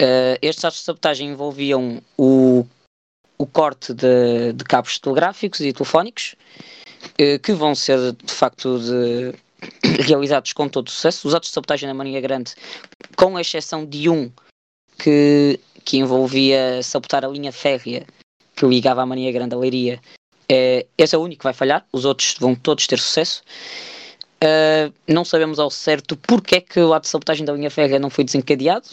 [0.00, 2.66] Uh, estes atos de sabotagem envolviam o,
[3.38, 6.34] o corte de, de cabos telegráficos e telefónicos,
[7.42, 9.34] que vão ser de facto de,
[10.02, 11.26] realizados com todo sucesso.
[11.26, 12.54] Os atos de sabotagem na Marinha Grande,
[13.16, 14.30] com exceção de um
[14.98, 18.06] que, que envolvia sabotar a linha férrea
[18.54, 20.00] que ligava a Marinha Grande à Leiria,
[20.48, 23.42] é, esse é o único que vai falhar, os outros vão todos ter sucesso.
[24.42, 27.98] Uh, não sabemos ao certo porque é que o ato de sabotagem da linha férrea
[27.98, 28.88] não foi desencadeado,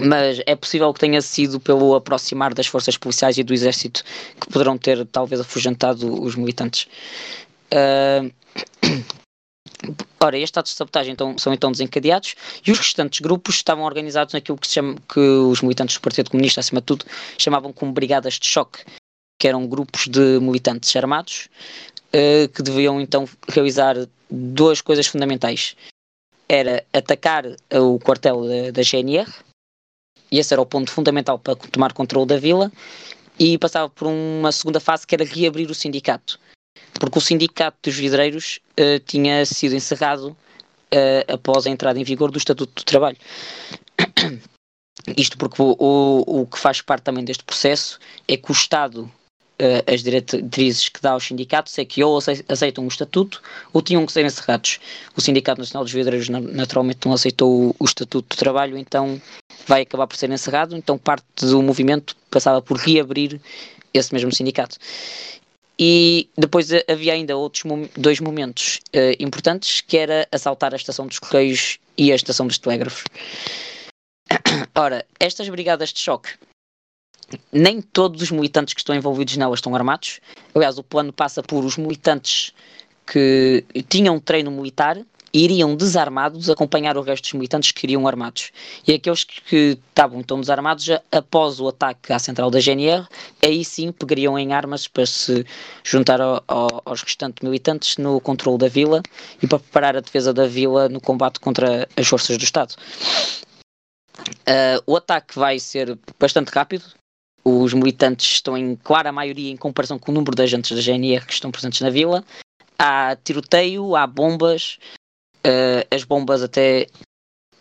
[0.00, 4.02] mas é possível que tenha sido pelo aproximar das forças policiais e do exército
[4.40, 6.88] que poderão ter talvez afugentado os militantes.
[7.72, 8.32] Uh,
[10.20, 12.34] Ora, estes atos de sabotagem então, são então desencadeados
[12.66, 16.60] e os restantes grupos estavam organizados naquilo que, chama, que os militantes do Partido Comunista,
[16.60, 17.04] acima de tudo,
[17.36, 18.84] chamavam como brigadas de choque,
[19.38, 21.48] que eram grupos de militantes armados
[22.12, 23.96] uh, que deviam então realizar
[24.30, 25.76] duas coisas fundamentais.
[26.48, 29.30] Era atacar o quartel da, GNR,
[30.32, 32.72] e esse era o ponto fundamental para tomar controle da vila,
[33.38, 36.40] e passava por uma segunda fase que era reabrir o sindicato
[36.98, 42.30] porque o Sindicato dos Vidreiros uh, tinha sido encerrado uh, após a entrada em vigor
[42.30, 43.16] do Estatuto do Trabalho.
[45.16, 49.10] Isto porque o, o, o, que faz parte também deste processo é que o Estado,
[49.60, 53.42] uh, as diretrizes que dá aos sindicatos é que ou aceitam o Estatuto
[53.72, 54.78] ou tinham que ser encerrados.
[55.16, 59.20] O Sindicato Nacional dos Vidreiros naturalmente não aceitou o, Estatuto do Trabalho, então
[59.66, 63.40] vai acabar por ser encerrado, então parte do movimento passava por reabrir
[63.92, 64.76] esse mesmo sindicato.
[65.78, 67.62] E depois havia ainda outros
[67.96, 72.58] dois momentos uh, importantes, que era assaltar a estação dos Correios e a estação dos
[72.58, 73.04] Telégrafos.
[74.74, 76.30] Ora, estas brigadas de choque,
[77.52, 80.20] nem todos os militantes que estão envolvidos nelas estão armados.
[80.54, 82.52] Aliás, o plano passa por os militantes
[83.06, 84.98] que tinham treino militar
[85.32, 88.50] iriam desarmados acompanhar o resto dos militantes que iriam armados.
[88.86, 93.06] E aqueles que estavam então desarmados, já, após o ataque à central da GNR,
[93.44, 95.44] aí sim pegariam em armas para se
[95.84, 99.02] juntar ao, ao, aos restantes militantes no controle da vila
[99.42, 102.74] e para preparar a defesa da vila no combate contra as forças do Estado.
[104.18, 106.84] Uh, o ataque vai ser bastante rápido.
[107.44, 111.24] Os militantes estão em clara maioria em comparação com o número de agentes da GNR
[111.24, 112.24] que estão presentes na vila.
[112.78, 114.78] Há tiroteio, há bombas,
[115.38, 116.86] uh, as bombas até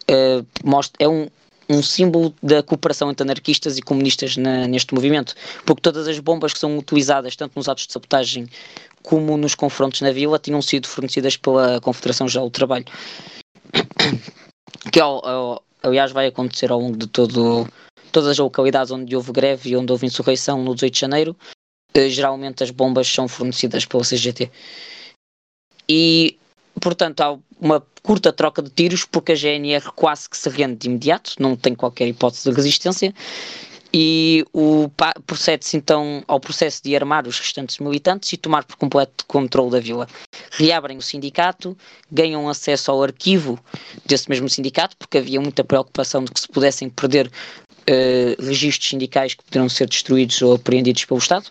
[0.09, 1.27] uh, mostra, é um,
[1.69, 6.53] um símbolo da cooperação entre anarquistas e comunistas na, neste movimento, porque todas as bombas
[6.53, 8.47] que são utilizadas tanto nos atos de sabotagem
[9.03, 12.85] como nos confrontos na vila tinham sido fornecidas pela Confederação Geral do Trabalho,
[14.91, 14.99] que
[15.83, 17.67] aliás vai acontecer ao longo de todo,
[18.17, 21.35] todas as localidades onde houve greve e onde houve insurreição no 18 de janeiro,
[21.93, 24.49] eh, geralmente as bombas são fornecidas pela CGT.
[25.87, 26.35] E
[26.81, 30.87] portanto, há uma curta troca de tiros, porque a GNR quase que se rende de
[30.87, 33.13] imediato, não tem qualquer hipótese de resistência,
[33.93, 34.43] e
[35.25, 39.79] procede-se então ao processo de armar os restantes militantes e tomar por completo controle da
[39.79, 40.07] vila.
[40.51, 41.77] Reabrem o sindicato,
[42.11, 43.59] ganham acesso ao arquivo
[44.05, 47.31] desse mesmo sindicato, porque havia muita preocupação de que se pudessem perder
[47.89, 51.49] uh, registros sindicais que poderiam ser destruídos ou apreendidos pelo Estado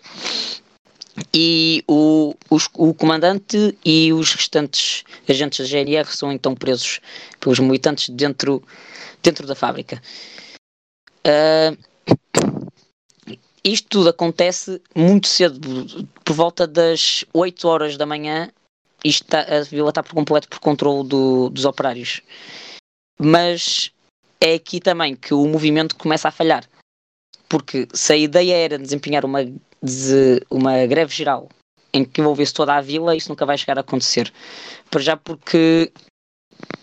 [1.33, 6.99] e o, os, o comandante e os restantes agentes da GNR são então presos
[7.39, 8.63] pelos militantes dentro,
[9.23, 10.01] dentro da fábrica.
[11.25, 11.77] Uh,
[13.63, 15.59] isto tudo acontece muito cedo,
[16.23, 18.49] por volta das 8 horas da manhã.
[19.03, 22.21] Isto está, a vila está por completo por controle do, dos operários.
[23.19, 23.91] Mas
[24.39, 26.63] é aqui também que o movimento começa a falhar.
[27.49, 29.39] Porque se a ideia era desempenhar uma
[30.49, 31.49] uma greve geral
[31.93, 34.31] em que envolvesse toda a vila, isso nunca vai chegar a acontecer.
[34.89, 35.91] Por já porque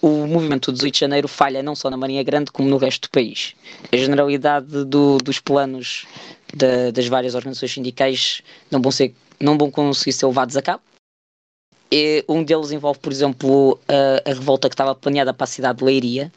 [0.00, 3.08] o movimento do 18 de janeiro falha não só na Marinha Grande como no resto
[3.08, 3.54] do país.
[3.92, 6.06] A generalidade do, dos planos
[6.54, 10.82] da, das várias organizações sindicais não vão, ser, não vão conseguir ser levados a cabo.
[11.90, 15.78] E um deles envolve, por exemplo, a, a revolta que estava planeada para a cidade
[15.78, 16.32] de Leiria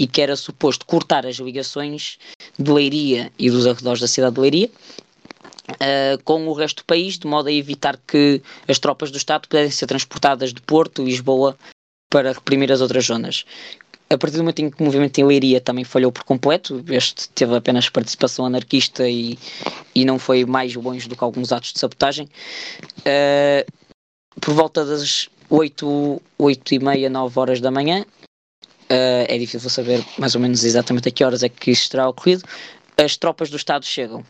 [0.00, 2.18] e que era suposto cortar as ligações
[2.58, 4.70] de Leiria e dos arredores da cidade de Leiria
[5.72, 9.46] uh, com o resto do país, de modo a evitar que as tropas do Estado
[9.46, 11.54] pudessem ser transportadas de Porto Lisboa
[12.10, 13.44] para reprimir as outras zonas.
[14.08, 17.28] A partir do momento em que o movimento em Leiria também falhou por completo, este
[17.28, 19.38] teve apenas participação anarquista e,
[19.94, 22.26] e não foi mais longe do que alguns atos de sabotagem,
[23.00, 23.70] uh,
[24.40, 28.06] por volta das 8, 8 e meia, 9 horas da manhã,
[28.90, 32.08] uh, é difícil saber mais ou menos exatamente a que horas é que isto terá
[32.08, 32.44] ocorrido,
[32.96, 34.24] as tropas do Estado chegam.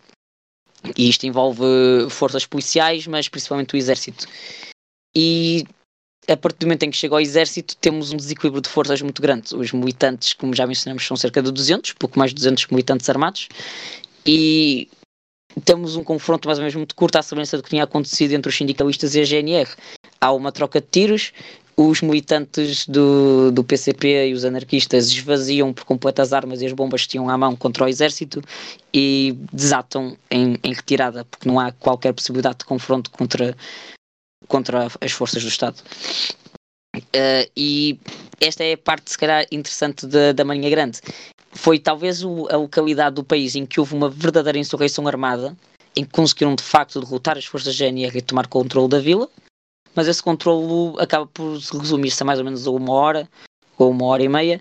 [0.97, 1.63] E isto envolve
[2.09, 4.27] forças policiais, mas principalmente o exército.
[5.15, 5.65] E
[6.29, 9.21] a partir do momento em que chega ao exército, temos um desequilíbrio de forças muito
[9.21, 9.55] grande.
[9.55, 13.49] Os militantes, como já mencionamos, são cerca de 200, pouco mais de 200 militantes armados.
[14.25, 14.89] E
[15.65, 18.49] temos um confronto mais ou menos muito curto à semelhança do que tinha acontecido entre
[18.49, 19.69] os sindicalistas e a GNR.
[20.21, 21.33] Há uma troca de tiros,
[21.89, 26.73] os militantes do, do PCP e os anarquistas esvaziam por completo as armas e as
[26.73, 28.43] bombas que tinham à mão contra o exército
[28.93, 33.57] e desatam em, em retirada, porque não há qualquer possibilidade de confronto contra,
[34.47, 35.77] contra as forças do Estado.
[36.97, 37.99] Uh, e
[38.41, 41.01] esta é a parte, se calhar, interessante da, da Marinha Grande.
[41.53, 45.57] Foi talvez o, a localidade do país em que houve uma verdadeira insurreição armada,
[45.97, 49.29] em que conseguiram de facto derrotar as forças GNR e tomar controle da vila,
[49.95, 53.29] mas esse controle acaba por resumir-se a mais ou menos a uma hora
[53.79, 54.61] ou uma hora e meia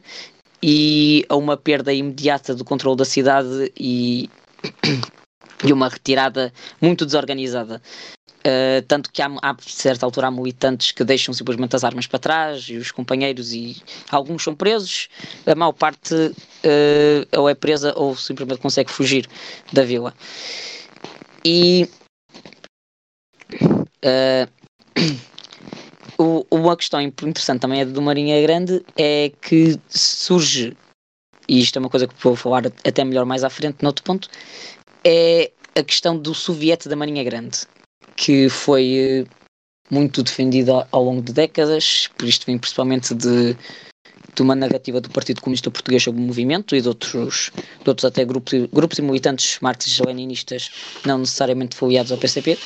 [0.61, 4.29] e a uma perda imediata do controle da cidade e,
[5.63, 7.81] e uma retirada muito desorganizada.
[8.39, 12.19] Uh, tanto que há, há, certa altura há militantes que deixam simplesmente as armas para
[12.19, 13.75] trás e os companheiros e
[14.09, 15.09] alguns são presos,
[15.45, 19.27] a maior parte uh, ou é presa ou simplesmente consegue fugir
[19.73, 20.13] da vila.
[21.43, 21.89] E
[23.61, 24.58] uh,
[26.17, 30.75] o, uma questão interessante também é do Marinha Grande é que surge,
[31.47, 34.29] e isto é uma coisa que vou falar até melhor mais à frente, noutro ponto,
[35.03, 37.59] é a questão do soviete da Marinha Grande,
[38.15, 39.25] que foi eh,
[39.89, 43.55] muito defendida ao longo de décadas, por isto vem principalmente de,
[44.35, 48.05] de uma narrativa do Partido Comunista Português sobre o movimento e de outros, de outros
[48.05, 50.69] até grupos, grupos e militantes marxistas-leninistas
[51.05, 52.57] não necessariamente filiados ao PCP.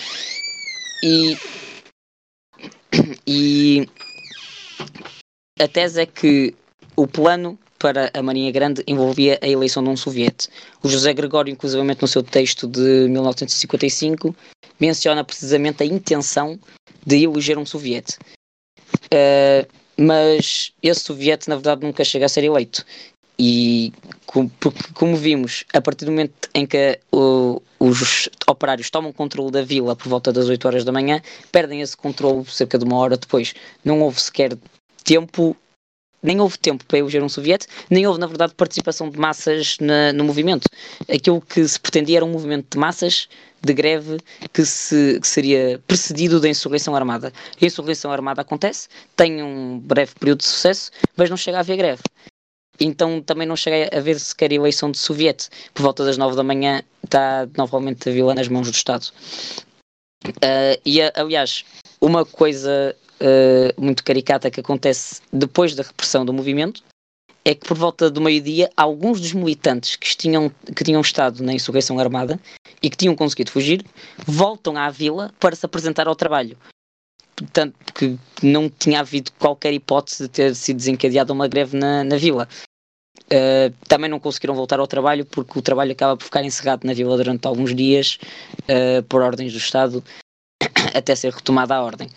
[1.03, 1.38] E
[3.27, 3.87] e
[5.59, 6.53] a tese é que
[6.95, 10.47] o plano para a Marinha Grande envolvia a eleição de um soviete.
[10.81, 14.33] O José Gregório, inclusivamente no seu texto de 1955,
[14.79, 16.57] menciona precisamente a intenção
[17.05, 18.17] de eleger um soviete.
[19.11, 19.67] Uh,
[19.97, 22.85] mas esse soviete, na verdade, nunca chega a ser eleito.
[23.38, 23.91] E
[24.59, 29.61] porque, como vimos, a partir do momento em que uh, os operários tomam controle da
[29.61, 31.21] vila por volta das 8 horas da manhã,
[31.51, 33.53] perdem esse controle cerca de uma hora depois.
[33.84, 34.57] Não houve sequer
[35.03, 35.55] tempo,
[36.21, 40.13] nem houve tempo para eleger um soviete, nem houve, na verdade, participação de massas na,
[40.13, 40.67] no movimento.
[41.13, 43.27] Aquilo que se pretendia era um movimento de massas
[43.61, 44.17] de greve
[44.51, 47.31] que, se, que seria precedido da insurreição armada.
[47.61, 51.77] A insurreição armada acontece, tem um breve período de sucesso, mas não chega a haver
[51.77, 52.01] greve.
[52.80, 55.49] Então também não cheguei a ver sequer eleição de soviete.
[55.74, 59.07] Por volta das nove da manhã está novamente a vila nas mãos do Estado.
[60.26, 61.65] Uh, e aliás,
[61.99, 66.82] uma coisa uh, muito caricata que acontece depois da repressão do movimento
[67.45, 71.53] é que por volta do meio-dia alguns dos militantes que tinham, que tinham estado na
[71.53, 72.39] insurreição armada
[72.82, 73.86] e que tinham conseguido fugir
[74.26, 76.57] voltam à vila para se apresentar ao trabalho
[77.51, 82.17] tanto que não tinha havido qualquer hipótese de ter sido desencadeada uma greve na, na
[82.17, 82.47] vila.
[83.25, 86.93] Uh, também não conseguiram voltar ao trabalho porque o trabalho acaba por ficar encerrado na
[86.93, 88.19] vila durante alguns dias
[88.63, 90.03] uh, por ordens do Estado
[90.93, 92.09] até ser retomada a ordem.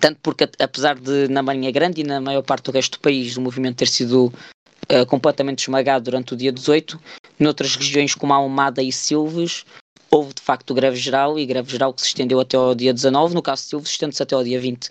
[0.00, 3.36] Tanto porque, apesar de na Marinha Grande e na maior parte do resto do país
[3.36, 7.00] o movimento ter sido uh, completamente esmagado durante o dia 18,
[7.38, 9.64] noutras regiões como Almada e Silves
[10.10, 13.34] houve de facto greve geral e greve geral que se estendeu até ao dia 19,
[13.34, 14.86] no caso de Silva estende-se até ao dia 20.
[14.86, 14.90] Uh,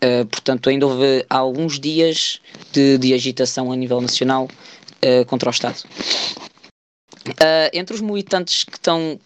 [0.00, 2.40] eh, portanto, ainda houve alguns dias
[2.72, 4.48] de, de agitação a nível nacional
[5.04, 5.78] uh, contra o Estado.
[7.28, 9.20] Uh, entre os militantes que estão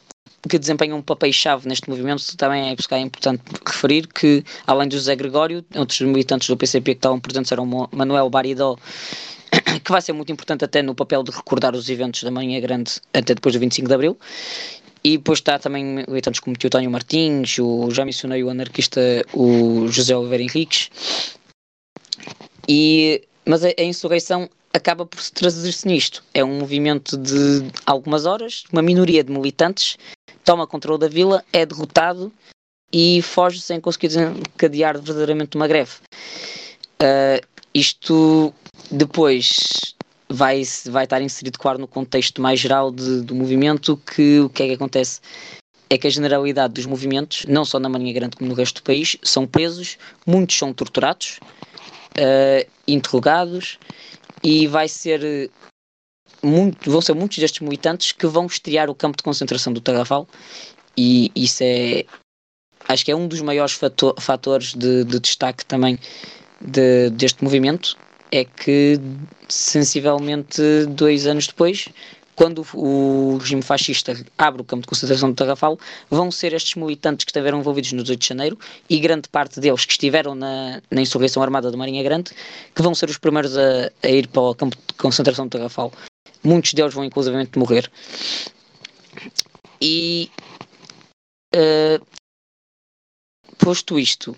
[0.49, 5.17] que desempenham um papel-chave neste movimento, também é, é importante referir que, além do José
[5.17, 8.77] Gregório, outros militantes do PCP que estavam presentes eram Manuel Baridó,
[9.83, 12.93] que vai ser muito importante até no papel de recordar os eventos da Manhã Grande
[13.13, 14.19] até depois do 25 de Abril,
[15.05, 19.01] e depois está também militantes como o Teotónio Martins, o, já mencionei o anarquista
[19.33, 20.91] o José Oliveira Henriques.
[22.67, 26.25] E, mas a, a insurreição acaba por se traduzir-se nisto.
[26.33, 29.97] É um movimento de algumas horas, uma minoria de militantes
[30.45, 32.33] toma controle da vila, é derrotado
[32.93, 35.93] e foge sem conseguir desencadear verdadeiramente uma greve.
[37.03, 38.55] Uh, isto
[38.91, 39.95] depois
[40.29, 44.63] vai, vai estar inserido, claro, no contexto mais geral de, do movimento, que o que
[44.63, 45.21] é que acontece?
[45.89, 48.85] É que a generalidade dos movimentos, não só na Marinha Grande como no resto do
[48.85, 51.39] país, são presos, muitos são torturados,
[52.19, 53.79] uh, interrogados,
[54.43, 55.51] e vai ser
[56.43, 60.27] muito, vão ser muitos destes militantes que vão estrear o campo de concentração do Tarrafal,
[60.97, 62.05] e isso é,
[62.89, 65.99] acho que é um dos maiores fator, fatores de, de destaque também
[66.61, 67.97] de, deste movimento,
[68.31, 69.01] é que
[69.49, 71.89] sensivelmente dois anos depois,
[72.35, 75.79] quando o regime fascista abre o campo de concentração do Tarrafal,
[76.11, 78.59] vão ser estes militantes que estiveram envolvidos no 18 de janeiro
[78.89, 82.33] e grande parte deles que estiveram na, na insurreição armada da Marinha Grande,
[82.75, 85.93] que vão ser os primeiros a, a ir para o campo de concentração do Tarrafal.
[86.43, 87.91] Muitos deles vão inclusivamente morrer.
[89.81, 90.31] e
[91.55, 92.05] uh,
[93.59, 94.37] posto isto,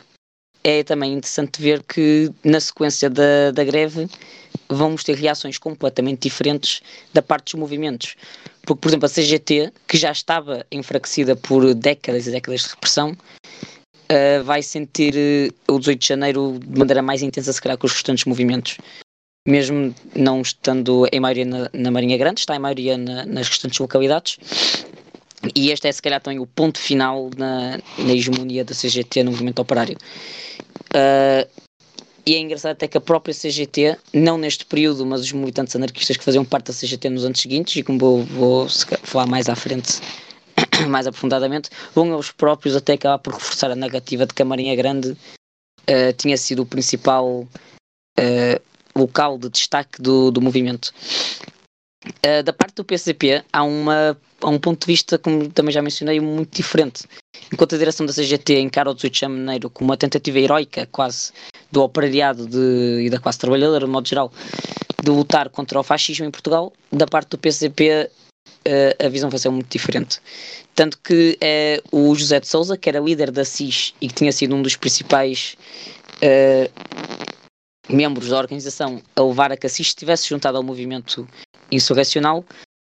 [0.69, 4.09] é também interessante ver que na sequência da, da greve
[4.69, 6.83] vamos ter reações completamente diferentes
[7.15, 8.17] da parte dos movimentos.
[8.63, 13.13] Porque, por exemplo, a CGT, que já estava enfraquecida por décadas e décadas de repressão,
[13.13, 15.15] uh, vai sentir
[15.69, 18.77] uh, o 18 de janeiro de maneira mais intensa, se calhar, que os restantes movimentos.
[19.47, 23.79] Mesmo não estando em maioria na, na Marinha Grande, está em maioria na, nas restantes
[23.79, 24.37] localidades.
[25.55, 29.31] E este é, se calhar, também o ponto final na, na hegemonia da CGT no
[29.31, 29.97] movimento operário.
[30.95, 31.49] Uh,
[32.27, 36.17] e é engraçado até que a própria CGT, não neste período, mas os militantes anarquistas
[36.17, 38.69] que faziam parte da CGT nos anos seguintes, e como vou, vou
[39.05, 40.01] falar mais à frente,
[40.89, 44.75] mais aprofundadamente, vão eles próprios até acabar por reforçar a negativa de que a Marinha
[44.75, 47.47] Grande uh, tinha sido o principal
[48.19, 48.61] uh,
[48.99, 50.93] local de destaque do, do movimento.
[52.07, 55.83] Uh, da parte do PCP há, uma, há um ponto de vista, como também já
[55.83, 57.05] mencionei, muito diferente.
[57.53, 61.33] Enquanto a direção da CGT encara o 18 de janeiro como uma tentativa heroica, quase,
[61.71, 64.33] do operariado de, e da classe trabalhadora, de modo geral,
[65.03, 68.27] de lutar contra o fascismo em Portugal, da parte do PCP uh,
[68.65, 70.21] eh, a visão vai ser muito diferente.
[70.75, 71.39] Tanto que
[71.93, 74.63] uh, o José de Souza, que era líder da CIS e que tinha sido um
[74.63, 75.57] dos principais
[77.89, 81.29] membros da organização a levar a que a CIS estivesse juntado ao movimento
[81.71, 82.45] insurrecional,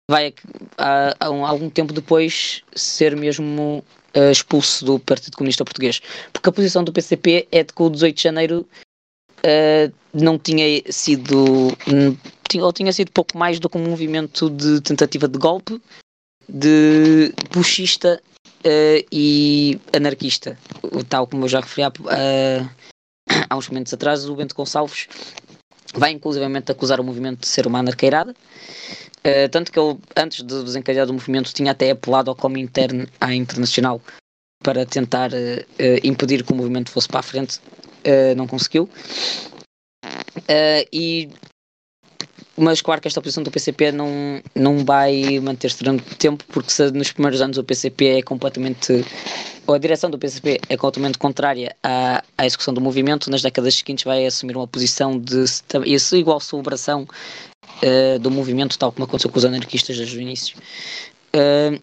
[0.10, 0.34] vai
[0.78, 3.84] a, a, a algum tempo depois ser mesmo
[4.16, 6.02] uh, expulso do Partido Comunista Português.
[6.32, 8.68] Porque a posição do PCP é de que o 18 de janeiro
[9.40, 11.76] uh, não tinha sido.
[12.62, 15.82] ou tinha sido pouco mais do que um movimento de tentativa de golpe,
[16.48, 20.58] de puxista uh, e anarquista.
[21.10, 21.92] Tal como eu já referi há,
[23.50, 25.08] há uns momentos atrás, o Bento Gonçalves
[26.00, 28.34] vai inclusivamente acusar o movimento de ser uma anarqueirada.
[29.26, 33.34] Uh, tanto que ele, antes de desencadear o movimento, tinha até apelado ao Comintern à
[33.34, 34.00] Internacional
[34.64, 35.36] para tentar uh,
[36.04, 37.60] impedir que o movimento fosse para a frente.
[38.38, 38.88] não conseguiu.
[40.93, 41.30] e
[42.58, 46.89] mas claro que esta posição do PCP não, não vai manter-se durante tempo, porque se
[46.91, 49.06] nos primeiros anos o PCP é completamente
[49.68, 54.03] a direção do PCP é completamente contrária à, à execução do movimento, nas décadas seguintes
[54.03, 55.43] vai assumir uma posição de
[55.93, 57.08] essa igual celebração
[57.84, 60.56] uh, do movimento, tal como aconteceu com os anarquistas desde o início.
[61.36, 61.82] Uh,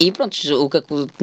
[0.00, 0.78] e pronto, o que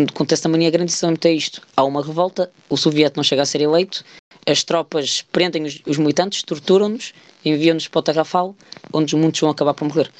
[0.10, 0.94] acontece na Mania Grande
[1.26, 1.62] é isto.
[1.76, 4.06] Há uma revolta, o soviético não chega a ser eleito,
[4.50, 7.14] as tropas prendem os, os militantes, torturam-nos,
[7.46, 8.56] enviam-nos para o Tarrafal,
[8.92, 10.12] onde muitos vão acabar por morrer.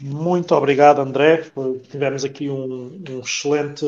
[0.00, 1.50] Muito obrigado, André.
[1.90, 3.84] Tivemos aqui um, um, excelente,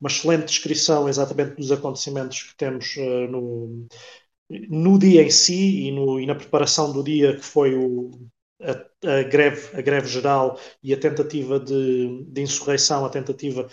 [0.00, 3.86] uma excelente descrição exatamente dos acontecimentos que temos uh, no,
[4.50, 8.10] no dia em si e, no, e, na preparação do dia que foi o,
[8.64, 13.68] a, a, greve, a greve geral e a tentativa de, de insurreição, a tentativa,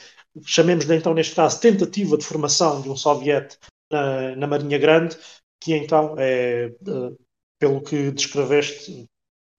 [0.46, 3.58] chamemos-lhe então neste caso, tentativa de formação de um soviete
[3.90, 5.18] na, na Marinha Grande,
[5.60, 7.18] que então é, uh,
[7.60, 9.08] pelo que descreveste,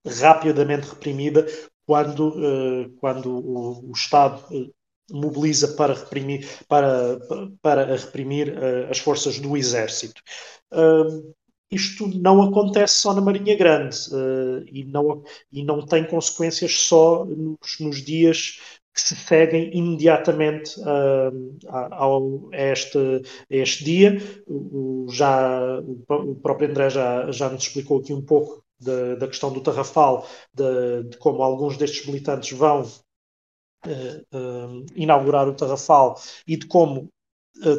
[0.04, 1.46] rapidamente reprimida
[1.86, 4.70] quando, uh, quando o, o Estado eh,
[5.10, 7.18] mobiliza para reprimir, para,
[7.60, 8.54] para reprimir
[8.90, 10.20] as forças do Exército.
[10.72, 11.34] Uh,
[11.72, 17.24] isto não acontece só na Marinha Grande uh, e, não, e não tem consequências só
[17.24, 18.60] nos, nos dias
[18.94, 23.22] que se seguem imediatamente uh, ao, a, este, a
[23.56, 24.18] este dia.
[24.46, 29.50] O, já, o próprio André já, já nos explicou aqui um pouco da, da questão
[29.52, 36.56] do Tarrafal, de, de, como alguns destes militantes vão uh, uh, inaugurar o Tarrafal e
[36.56, 37.08] de como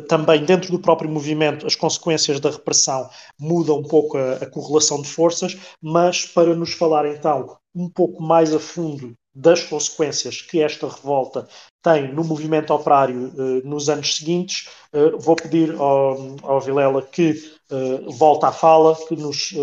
[0.07, 3.09] também dentro do próprio movimento as consequências da repressão
[3.39, 8.21] mudam um pouco a, a correlação de forças, mas para nos falar então um pouco
[8.21, 11.47] mais a fundo das consequências que esta revolta
[11.81, 17.31] tem no movimento operário uh, nos anos seguintes, uh, vou pedir ao, ao Vilela que
[17.71, 19.53] uh, volte à fala, que nos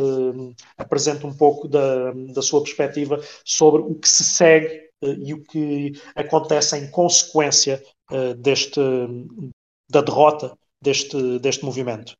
[0.76, 5.92] apresente um pouco da, da sua perspectiva sobre o que se segue e o que
[6.14, 7.82] acontece em consequência
[8.36, 8.78] deste,
[9.90, 12.14] da derrota deste, deste movimento.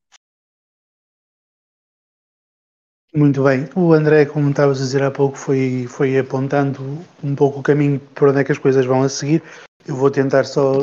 [3.13, 3.69] Muito bem.
[3.75, 6.81] O André, como estavas a dizer há pouco, foi, foi apontando
[7.25, 9.43] um pouco o caminho para onde é que as coisas vão a seguir.
[9.85, 10.75] Eu vou tentar só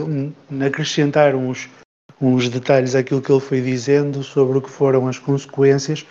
[0.65, 1.69] acrescentar uns,
[2.19, 6.05] uns detalhes àquilo que ele foi dizendo sobre o que foram as consequências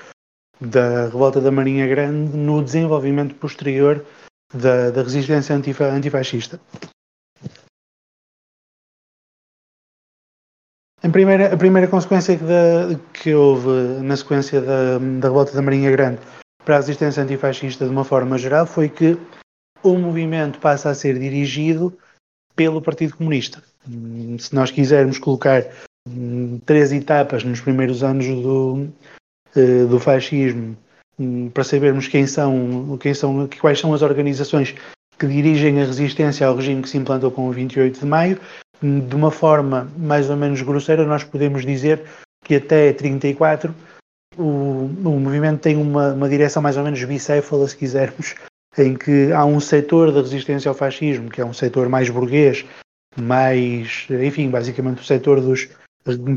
[0.58, 4.02] da revolta da Marinha Grande no desenvolvimento posterior
[4.54, 6.58] da, da resistência antifa, antifascista.
[11.02, 13.68] A primeira, a primeira consequência que, da, que houve
[14.02, 16.18] na sequência da, da revolta da Marinha Grande
[16.64, 19.16] para a resistência antifascista de uma forma geral foi que
[19.82, 21.96] o movimento passa a ser dirigido
[22.56, 23.62] pelo Partido Comunista.
[24.38, 25.64] Se nós quisermos colocar
[26.08, 28.88] hum, três etapas nos primeiros anos do,
[29.54, 30.76] eh, do fascismo
[31.18, 34.74] hum, para sabermos quem são, quem são, quais são as organizações
[35.18, 38.40] que dirigem a resistência ao regime que se implantou com o 28 de maio,
[38.82, 42.02] de uma forma mais ou menos grosseira, nós podemos dizer
[42.44, 43.74] que até 34
[44.36, 48.34] o, o movimento tem uma, uma direção mais ou menos bicéfala, se quisermos,
[48.78, 52.64] em que há um setor da resistência ao fascismo, que é um setor mais burguês,
[53.16, 55.68] mais, enfim, basicamente o setor dos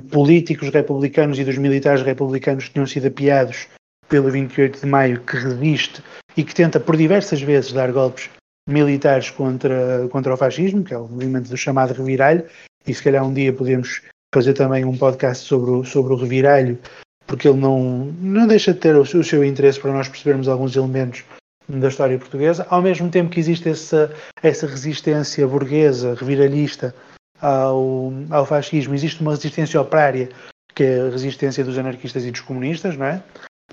[0.10, 3.68] políticos republicanos e dos militares republicanos que tinham sido apiados
[4.08, 6.02] pelo 28 de maio, que resiste
[6.36, 8.30] e que tenta por diversas vezes dar golpes
[8.70, 12.46] militares contra, contra o fascismo, que é o movimento do chamado reviralho,
[12.88, 14.02] e se calhar um dia podemos
[14.34, 16.78] fazer também um podcast sobre o, sobre o reviralho,
[17.26, 20.76] porque ele não, não deixa de ter o, o seu interesse para nós percebermos alguns
[20.76, 21.24] elementos
[21.68, 24.12] da história portuguesa, ao mesmo tempo que existe essa,
[24.42, 26.96] essa resistência burguesa, reviralhista
[27.42, 30.30] ao, ao fascismo, existe uma resistência operária,
[30.74, 33.22] que é a resistência dos anarquistas e dos comunistas, não é?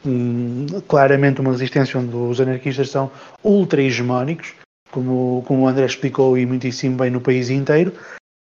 [0.05, 3.11] Hum, claramente uma resistência onde os anarquistas são
[3.43, 4.55] ultra-hegemónicos,
[4.91, 7.93] como, como o André explicou e muitíssimo bem no país inteiro,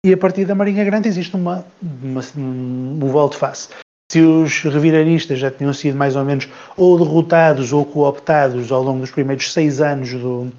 [0.05, 3.69] e a partir da Marinha Grande existe uma, uma, um volte-face
[4.15, 9.01] se os reviranistas já tinham sido mais ou menos ou derrotados ou cooptados ao longo
[9.01, 10.53] dos primeiros seis anos do,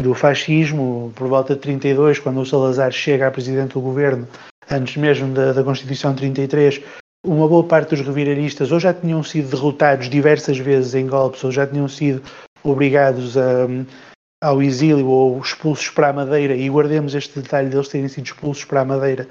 [0.00, 4.26] do fascismo, por volta de 32, quando o Salazar chega a presidente do governo,
[4.70, 6.80] antes mesmo da, da Constituição de 33,
[7.24, 11.52] uma boa parte dos reviranistas ou já tinham sido derrotados diversas vezes em golpes ou
[11.52, 12.22] já tinham sido
[12.64, 13.66] obrigados a,
[14.42, 18.64] ao exílio ou expulsos para a Madeira, e guardemos este detalhe deles terem sido expulsos
[18.64, 19.26] para a Madeira,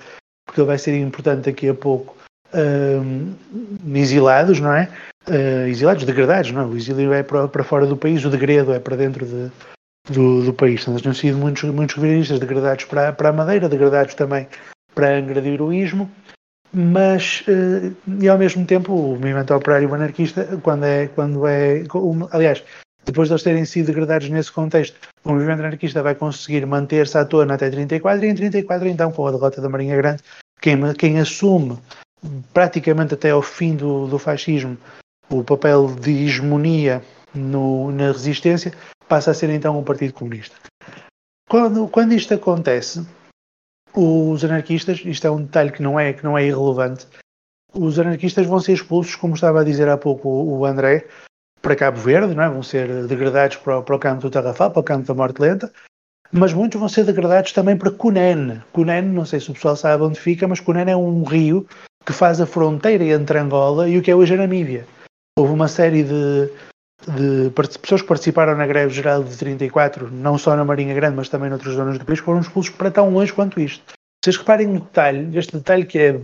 [0.45, 2.15] porque ele vai ser importante daqui a pouco
[2.53, 4.89] uh, exilados, não é?
[5.27, 6.65] Uh, exilados, degradados, não é?
[6.65, 9.51] O exílio é para, para fora do país, o degredo é para dentro de,
[10.09, 10.81] do, do país.
[10.81, 14.47] Então, tinham sido muitos, muitos governistas degradados para, para a Madeira, degradados também
[14.93, 16.09] para Angra de Heroísmo,
[16.73, 21.83] mas uh, e ao mesmo tempo o movimento operário anarquista, quando é, quando é
[22.31, 22.63] aliás,
[23.07, 27.23] depois de eles terem sido degradados nesse contexto, o movimento anarquista vai conseguir manter-se à
[27.23, 30.21] tona até 34 e em 34 então com a derrota da Marinha Grande
[30.61, 31.77] quem, quem assume
[32.53, 34.77] praticamente até ao fim do, do fascismo,
[35.29, 37.01] o papel de hegemonia
[37.33, 38.73] no, na resistência
[39.07, 40.55] passa a ser então o Partido Comunista.
[41.49, 43.07] Quando, quando isto acontece,
[43.95, 47.07] os anarquistas, isto é um detalhe que não é, que não é irrelevante,
[47.73, 51.07] os anarquistas vão ser expulsos, como estava a dizer há pouco o André,
[51.61, 52.49] para Cabo Verde, não é?
[52.49, 55.71] vão ser degradados para, para o campo do Tarrafal, para o campo da morte lenta,
[56.31, 58.61] mas muitos vão ser degradados também para Cunene.
[58.71, 61.67] Cunene, não sei se o pessoal sabe onde fica, mas Cunene é um rio
[62.05, 64.85] que faz a fronteira entre Angola e o que é hoje a Namíbia.
[65.37, 66.49] Houve uma série de,
[67.05, 67.49] de
[67.81, 71.49] pessoas que participaram na greve geral de 34, não só na Marinha Grande, mas também
[71.49, 73.93] noutras zonas do país, foram expulsos para tão longe quanto isto.
[74.23, 76.19] Vocês reparem no detalhe, este detalhe que é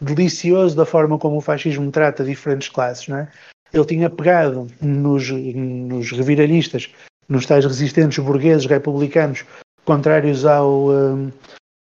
[0.00, 3.28] delicioso da forma como o fascismo trata diferentes classes, não é?
[3.72, 6.90] Ele tinha pegado nos, nos reviralistas,
[7.28, 9.44] nos tais resistentes burgueses republicanos,
[9.84, 11.30] contrários ao, um,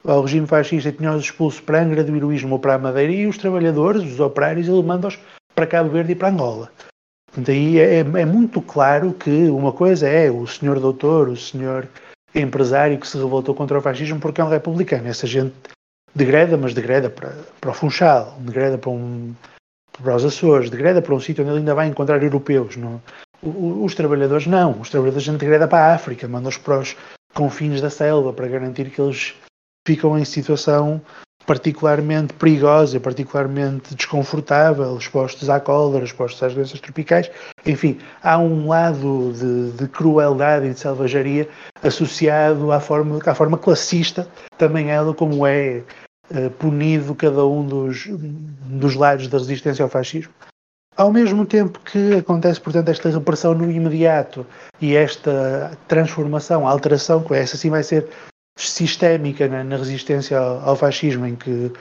[0.05, 3.39] ao regime fascista tinha-os expulsos para Angra do Heroísmo ou para a Madeira e os
[3.39, 5.19] trabalhadores, os operários, ele manda-os
[5.55, 6.71] para Cabo Verde e para Angola.
[7.27, 11.89] Portanto, aí é, é, muito claro que uma coisa é o senhor doutor, o senhor
[12.35, 15.09] empresário que se revoltou contra o fascismo porque é um republicano.
[15.09, 15.55] Essa gente
[16.15, 19.35] degreda, mas degreda para, para o Funchal, degreda para, um,
[20.03, 22.77] para os Açores, degreda para um sítio onde ele ainda vai encontrar europeus.
[22.77, 23.01] Não?
[23.43, 24.81] Os trabalhadores não.
[24.81, 26.97] Os trabalhadores a gente degreda para a África, manda-os para os
[27.35, 29.35] confins da selva para garantir que eles
[29.87, 31.01] ficam em situação
[31.47, 37.31] particularmente perigosa, particularmente desconfortável, expostos à cólera, expostos às doenças tropicais.
[37.67, 41.49] Enfim, há um lado de, de crueldade e de selvageria
[41.83, 44.27] associado à forma, à forma classista,
[44.57, 45.83] também ela como é
[46.59, 50.33] punido cada um dos, dos lados da resistência ao fascismo.
[50.97, 54.47] Ao mesmo tempo que acontece, portanto, esta repressão no imediato
[54.81, 58.09] e esta transformação, alteração, que essa sim vai ser
[58.57, 61.73] sistémica na, na resistência ao, ao, fascismo, em que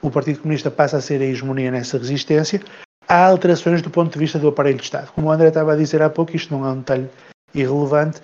[0.00, 2.60] o Partido Comunista passa a ser a hegemonia nessa resistência,
[3.08, 5.10] há alterações do ponto de vista do aparelho de Estado.
[5.12, 7.10] Como o André estava a dizer há pouco, isto não é um detalhe
[7.52, 8.20] irrelevante,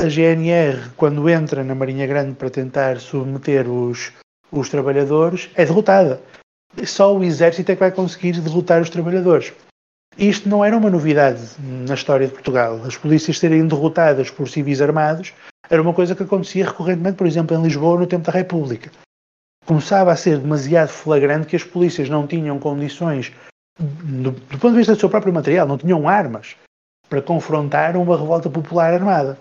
[0.00, 4.10] a GNR, quando entra na Marinha Grande para tentar submeter os,
[4.52, 6.20] os trabalhadores, é derrotada.
[6.84, 9.52] Só o exército é que vai conseguir derrotar os trabalhadores.
[10.18, 12.80] Isto não era uma novidade na história de Portugal.
[12.84, 15.32] As polícias serem derrotadas por civis armados
[15.70, 18.90] era uma coisa que acontecia recorrentemente, por exemplo, em Lisboa no tempo da República.
[19.64, 23.32] Começava a ser demasiado flagrante que as polícias não tinham condições,
[23.78, 26.56] do, do ponto de vista do seu próprio material, não tinham armas
[27.08, 29.38] para confrontar uma revolta popular armada.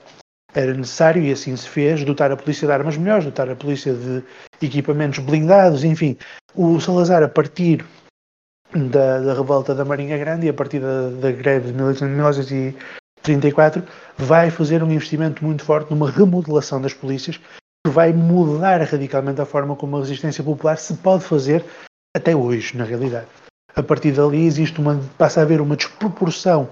[0.54, 3.94] Era necessário, e assim se fez, dotar a polícia de armas melhores, dotar a polícia
[3.94, 4.24] de
[4.62, 6.18] equipamentos blindados, enfim.
[6.54, 7.86] O Salazar, a partir
[8.74, 13.84] da, da revolta da Marinha Grande e a partir da, da greve de 1934,
[14.18, 19.46] vai fazer um investimento muito forte numa remodelação das polícias que vai mudar radicalmente a
[19.46, 21.66] forma como a resistência popular se pode fazer
[22.16, 23.28] até hoje, na realidade.
[23.76, 26.70] A partir dali existe uma, passa a haver uma desproporção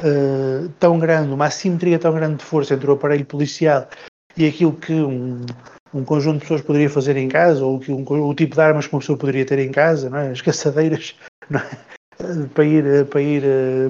[0.00, 3.88] uh, tão grande, uma assimetria tão grande de força entre o aparelho policial
[4.36, 5.44] e aquilo que um,
[5.92, 8.86] um conjunto de pessoas poderia fazer em casa, ou que um, o tipo de armas
[8.86, 10.30] que uma pessoa poderia ter em casa, é?
[10.30, 11.14] as caçadeiras,
[11.50, 12.46] é?
[12.54, 13.42] para, ir, para, ir,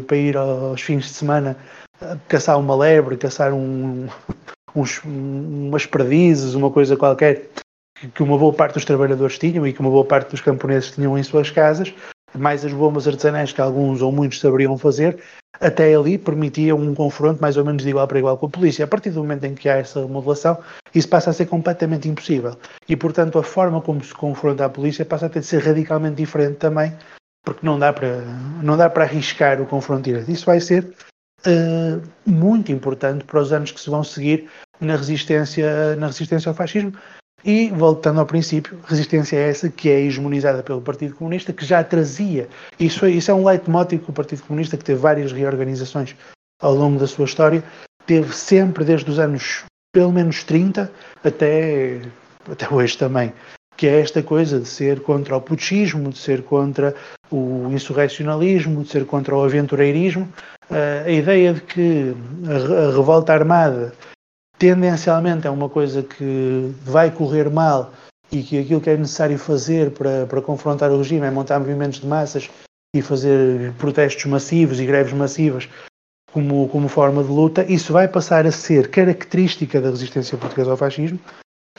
[0.06, 1.56] para ir aos fins de semana
[2.28, 4.08] caçar uma lebre, caçar um,
[4.74, 7.48] uns, umas perdizes, uma coisa qualquer
[8.14, 11.18] que uma boa parte dos trabalhadores tinham e que uma boa parte dos camponeses tinham
[11.18, 11.92] em suas casas,
[12.34, 15.18] mais as bombas artesanais que alguns ou muitos saberiam fazer,
[15.60, 18.84] até ali permitia um confronto mais ou menos de igual para igual com a polícia.
[18.84, 20.58] A partir do momento em que há essa remodelação,
[20.94, 22.56] isso passa a ser completamente impossível.
[22.88, 26.16] E, portanto, a forma como se confronta a polícia passa a ter de ser radicalmente
[26.16, 26.96] diferente também,
[27.44, 28.22] porque não dá para,
[28.62, 30.30] não dá para arriscar o confronto direto.
[30.30, 30.84] Isso vai ser
[31.46, 34.48] uh, muito importante para os anos que se vão seguir
[34.80, 36.92] na resistência, na resistência ao fascismo.
[37.44, 41.82] E, voltando ao princípio, resistência é essa que é hegemonizada pelo Partido Comunista, que já
[41.82, 46.14] trazia, isso, isso é um leitmotiv que o Partido Comunista, que teve várias reorganizações
[46.60, 47.64] ao longo da sua história,
[48.06, 50.92] teve sempre desde os anos, pelo menos 30,
[51.24, 52.00] até,
[52.50, 53.32] até hoje também,
[53.76, 56.94] que é esta coisa de ser contra o putismo, de ser contra
[57.30, 60.28] o insurrecionalismo, de ser contra o aventureirismo,
[60.70, 62.14] uh, a ideia de que
[62.46, 63.94] a revolta armada
[64.60, 67.90] tendencialmente é uma coisa que vai correr mal
[68.30, 71.98] e que aquilo que é necessário fazer para, para confrontar o regime é montar movimentos
[71.98, 72.50] de massas
[72.94, 75.66] e fazer protestos massivos e greves massivas
[76.30, 80.76] como, como forma de luta, isso vai passar a ser característica da resistência portuguesa ao
[80.76, 81.18] fascismo,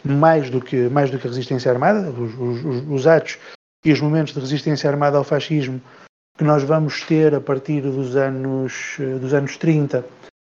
[0.03, 2.34] mais do que, mais do que a resistência armada, os,
[2.65, 3.38] os, os atos
[3.86, 5.79] e os momentos de resistência armada ao fascismo
[6.36, 10.03] que nós vamos ter a partir dos anos, dos anos 30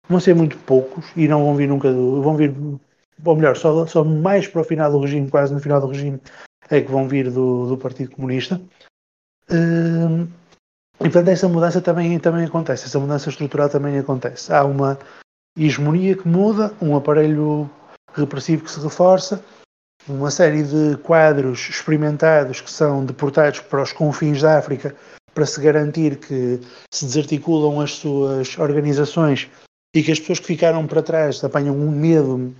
[0.08, 2.54] vão ser muito poucos e não vão vir nunca do, vão vir,
[3.24, 6.20] ou melhor, só, só mais para o final do regime, quase no final do regime,
[6.70, 8.60] é que vão vir do, do Partido Comunista.
[9.50, 10.28] Hum,
[11.00, 14.52] e portanto essa mudança também, também acontece, essa mudança estrutural também acontece.
[14.52, 14.98] Há uma
[15.56, 17.70] hegemonia que muda, um aparelho
[18.14, 19.42] repressivo que se reforça,
[20.08, 24.94] uma série de quadros experimentados que são deportados para os confins da África
[25.34, 26.60] para se garantir que
[26.92, 29.48] se desarticulam as suas organizações
[29.98, 32.54] e que as pessoas que ficaram para trás apanham um medo,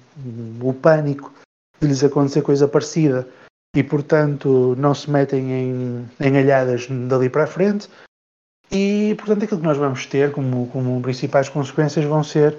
[0.61, 1.32] o um pânico
[1.80, 3.28] de lhes acontecer coisa parecida
[3.76, 7.89] e, portanto, não se metem em, em alhadas dali para a frente.
[8.72, 12.59] E, portanto, aquilo que nós vamos ter como, como principais consequências vão ser,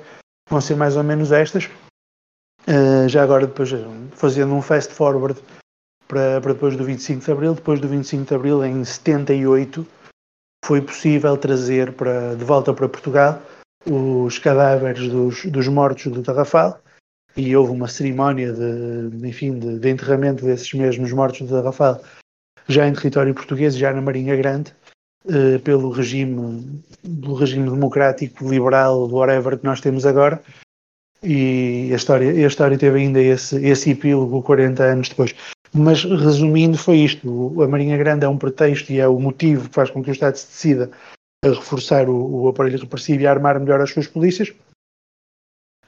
[0.49, 1.65] vão ser mais ou menos estas.
[2.65, 3.71] Uh, já agora, depois,
[4.13, 5.38] fazendo um fast forward
[6.07, 9.86] para, para depois do 25 de Abril, depois do 25 de Abril, em 78,
[10.63, 13.41] foi possível trazer para, de volta para Portugal
[13.86, 16.80] os cadáveres dos, dos mortos do Tarrafal
[17.36, 22.01] e houve uma cerimónia de, enfim, de, de, enterramento desses mesmos mortos do Tarrafal
[22.67, 24.73] já em território português, já na Marinha Grande,
[25.27, 30.41] eh, pelo regime, pelo regime democrático, liberal, whatever que nós temos agora.
[31.23, 35.36] E a história, a história teve ainda esse, esse epílogo 40 anos depois.
[35.73, 39.75] Mas resumindo, foi isto: a Marinha Grande é um pretexto e é o motivo que
[39.75, 40.91] faz com que o Estado se decida
[41.44, 44.54] a reforçar o, o aparelho repressivo e a armar melhor as suas polícias,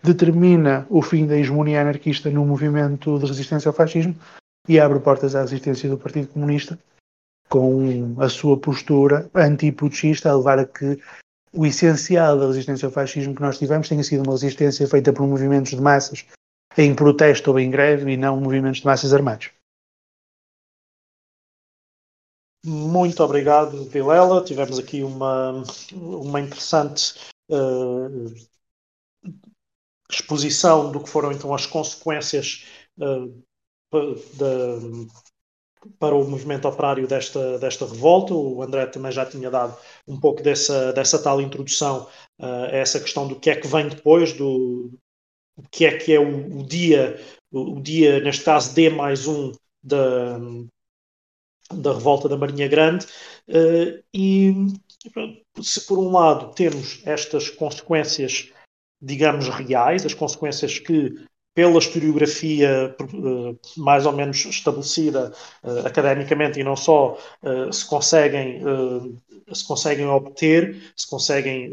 [0.04, 4.16] determina o fim da hegemonia anarquista no movimento de resistência ao fascismo
[4.68, 6.80] e abre portas à resistência do Partido Comunista
[7.50, 10.98] com a sua postura anti-putschista a levar a que
[11.54, 15.28] o essencial da resistência ao fascismo que nós tivemos tenha sido uma resistência feita por
[15.28, 16.26] movimentos de massas
[16.78, 19.50] em protesto ou em greve e não movimentos de massas armados.
[22.64, 24.44] Muito obrigado, Vilela.
[24.44, 27.16] Tivemos aqui uma, uma interessante
[27.50, 28.34] uh,
[30.10, 32.66] exposição do que foram então as consequências
[33.00, 33.44] uh,
[35.98, 38.36] para o movimento operário desta, desta revolta.
[38.36, 39.76] O André também já tinha dado
[40.08, 42.08] um pouco dessa, dessa tal introdução
[42.40, 44.92] uh, a essa questão do que é que vem depois, do
[45.72, 47.20] que é que é o, o dia,
[47.52, 49.52] o, o, dia, neste caso, D mais um
[49.84, 50.38] da,
[51.74, 53.06] da revolta da Marinha Grande,
[53.48, 54.54] uh, e
[55.62, 58.50] se por um lado temos estas consequências,
[59.02, 61.16] digamos, reais, as consequências que,
[61.54, 67.18] pela historiografia uh, mais ou menos estabelecida uh, academicamente e não só,
[67.72, 68.62] se, conseguem,
[69.52, 71.70] se conseguem obter, se conseguem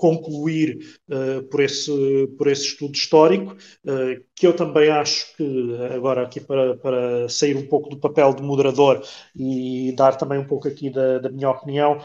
[0.00, 6.22] concluir uh, por, esse, por esse estudo histórico, uh, que eu também acho que, agora
[6.22, 9.02] aqui para, para sair um pouco do papel de moderador
[9.36, 12.02] e dar também um pouco aqui da, da minha opinião,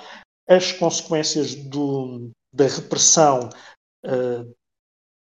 [0.47, 3.49] as consequências do, da repressão
[4.05, 4.55] uh,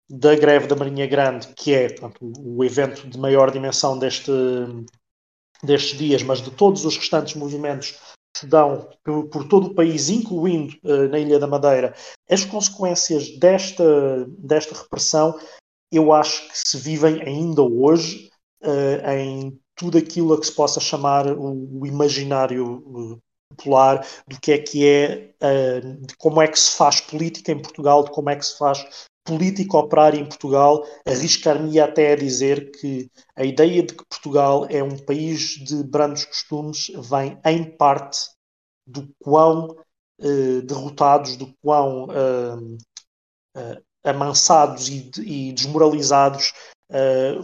[0.10, 4.32] da greve da Marinha Grande, que é portanto, o evento de maior dimensão deste,
[5.62, 8.00] destes dias, mas de todos os restantes movimentos
[8.36, 11.94] se dão por, por todo o país, incluindo uh, na Ilha da Madeira,
[12.30, 15.38] as consequências desta, desta repressão,
[15.92, 18.30] eu acho que se vivem ainda hoje
[18.64, 22.84] uh, em tudo aquilo a que se possa chamar o, o imaginário
[23.16, 23.20] eh,
[23.56, 25.34] popular do que é que é,
[26.00, 29.08] de como é que se faz política em Portugal, de como é que se faz
[29.24, 34.84] política operária em Portugal, arriscar-me até a dizer que a ideia de que Portugal é
[34.84, 38.20] um país de brandos costumes vem em parte
[38.86, 39.76] do quão
[40.20, 42.78] eh, derrotados, do quão eh,
[43.58, 46.54] eh, amansados e, e desmoralizados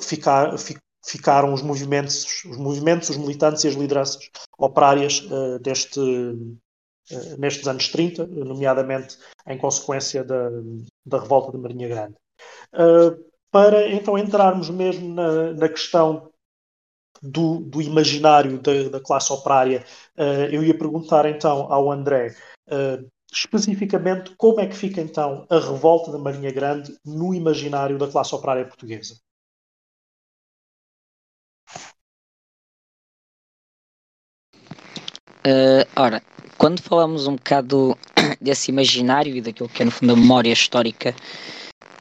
[0.02, 0.56] ficar,
[1.04, 5.24] ficaram os movimentos, os movimentos, os militantes e as lideranças operárias
[5.62, 6.00] deste,
[7.38, 10.50] nestes anos 30, nomeadamente em consequência da,
[11.06, 12.16] da revolta da Marinha Grande.
[12.74, 16.30] Uh, para então entrarmos mesmo na, na questão
[17.22, 19.84] do, do imaginário da, da, classe operária,
[20.18, 22.36] uh, eu ia perguntar então ao André
[23.32, 28.34] especificamente como é que fica então a revolta da Marinha Grande no imaginário da classe
[28.34, 29.20] operária portuguesa.
[35.46, 36.22] Uh, ora,
[36.60, 37.98] quando falamos um bocado
[38.40, 41.16] desse imaginário e daquilo que é no fundo a memória histórica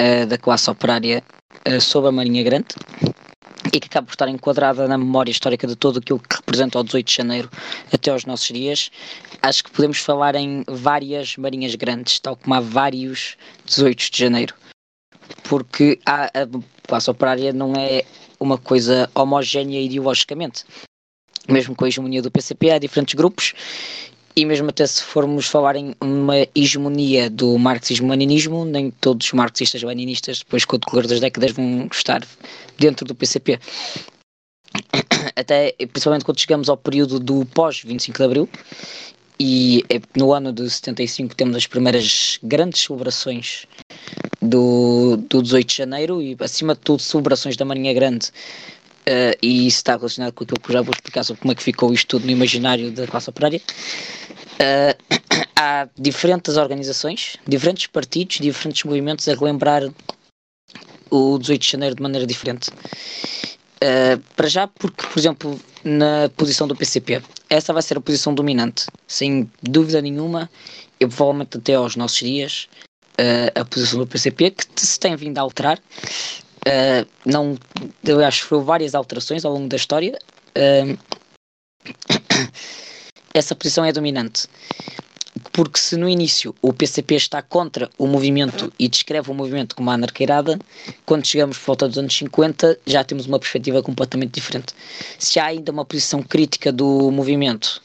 [0.01, 1.23] uh, da classe operária
[1.67, 2.67] uh, sobre a Marinha Grande
[3.73, 6.83] e que acaba por estar enquadrada na memória histórica de todo aquilo que representa o
[6.83, 7.51] 18 de janeiro
[7.93, 8.91] até aos nossos dias,
[9.41, 14.55] acho que podemos falar em várias Marinhas Grandes, tal como há vários 18 de janeiro.
[15.45, 16.49] Porque a, a
[16.87, 18.03] classe operária não é
[18.41, 20.65] uma coisa homogénea ideologicamente
[21.49, 23.55] mesmo com a hegemonia do PCP, há diferentes grupos
[24.39, 30.39] e mesmo até se formos falar em uma hegemonia do marxismo-leninismo, nem todos os marxistas-leninistas,
[30.39, 32.24] depois com o decorrer das décadas, vão estar
[32.78, 33.59] dentro do PCP.
[35.34, 38.49] Até, principalmente quando chegamos ao período do pós-25 de Abril,
[39.41, 43.66] e é no ano de 75 temos as primeiras grandes celebrações
[44.41, 48.30] do, do 18 de Janeiro e, acima de tudo, celebrações da Marinha Grande
[49.09, 51.55] Uh, e isso está relacionado com aquilo que eu já vou explicar sobre como é
[51.55, 53.59] que ficou isto tudo no imaginário da classe operária.
[54.61, 54.97] Uh,
[55.57, 59.83] há diferentes organizações, diferentes partidos, diferentes movimentos a relembrar
[61.11, 62.71] o 18 de janeiro de maneira diferente.
[62.71, 68.35] Uh, para já, porque, por exemplo, na posição do PCP, essa vai ser a posição
[68.35, 70.51] dominante, sem dúvida nenhuma,
[70.99, 72.69] e provavelmente até aos nossos dias,
[73.21, 75.81] uh, a posição do PCP, que se tem vindo a alterar,
[76.69, 77.57] Uh, não,
[78.03, 80.19] que foram várias alterações ao longo da história.
[80.51, 80.99] Uh,
[83.39, 84.47] essa posição é dominante.
[85.53, 89.89] Porque se no início o PCP está contra o movimento e descreve o movimento como
[89.89, 90.59] uma anarqueirada,
[91.07, 94.74] quando chegamos por volta dos anos 50 já temos uma perspectiva completamente diferente.
[95.18, 97.80] Se há ainda uma posição crítica do movimento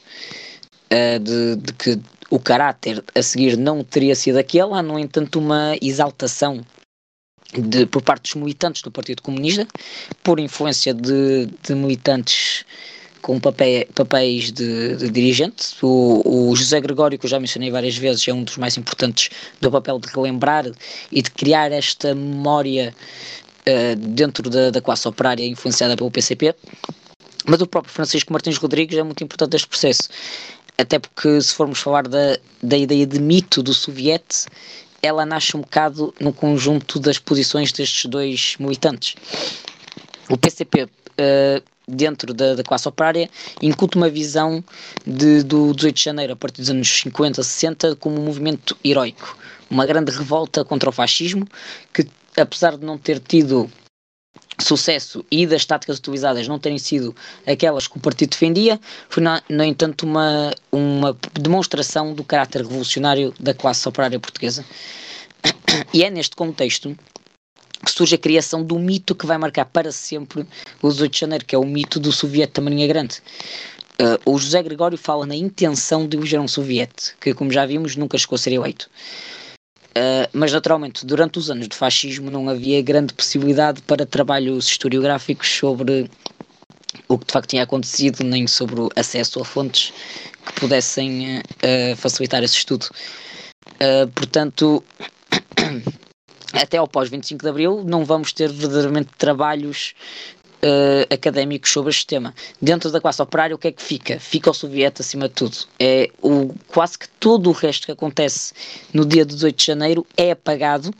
[0.90, 2.00] uh, de, de que
[2.30, 6.64] o caráter a seguir não teria sido aquele, há no entanto uma exaltação
[7.52, 9.66] de, por parte dos militantes do Partido Comunista,
[10.22, 12.64] por influência de, de militantes
[13.24, 15.74] com papéis, de, de dirigente.
[15.80, 19.30] O, o, José Gregório, que eu já mencionei várias vezes, é um dos mais importantes
[19.62, 20.66] do papel de relembrar
[21.10, 22.94] e de criar esta memória
[23.66, 26.54] uh, dentro da, da classe operária influenciada pelo PCP.
[27.46, 30.02] Mas o próprio Francisco Martins Rodrigues é muito importante neste processo.
[30.76, 34.44] Até porque, se formos falar da, da ideia de mito do soviete,
[35.00, 39.14] ela nasce um bocado no conjunto das posições destes dois militantes.
[40.28, 43.28] O PCP, uh, dentro da, da, classe operária,
[43.60, 44.64] incuta uma visão
[45.06, 49.36] de, do 18 de janeiro, a partir dos anos 50, 60, como um movimento heroico.
[49.70, 51.46] Uma grande revolta contra o fascismo,
[51.92, 52.06] que
[52.36, 53.70] apesar de não ter tido
[54.60, 57.14] sucesso e das táticas utilizadas não terem sido
[57.46, 63.52] aquelas que o partido defendia, foi, no entanto, uma, uma demonstração do caráter revolucionário da
[63.52, 64.64] classe operária portuguesa.
[65.92, 66.96] E é neste contexto
[67.90, 70.46] surge a criação do mito que vai marcar para sempre
[70.82, 73.22] o 18 de janeiro, que é o mito do soviete da Marinha Grande.
[74.00, 77.94] Uh, o José Gregório fala na intenção de eleger um soviete, que, como já vimos,
[77.94, 78.90] nunca chegou a ser eleito.
[79.90, 85.48] Uh, mas naturalmente, durante os anos de fascismo não havia grande possibilidade para trabalhos historiográficos
[85.48, 86.10] sobre
[87.06, 89.92] o que de facto tinha acontecido, nem sobre o acesso a fontes
[90.44, 92.86] que pudessem uh, facilitar esse estudo.
[93.74, 94.82] Uh, portanto,
[96.54, 99.94] até ao pós-25 de Abril não vamos ter verdadeiramente trabalhos
[100.62, 102.34] uh, académicos sobre este tema.
[102.60, 104.18] Dentro da classe operária, o que é que fica?
[104.18, 105.56] Fica o soviético acima de tudo.
[105.78, 108.54] É o, quase que todo o resto que acontece
[108.92, 110.92] no dia 18 de janeiro é apagado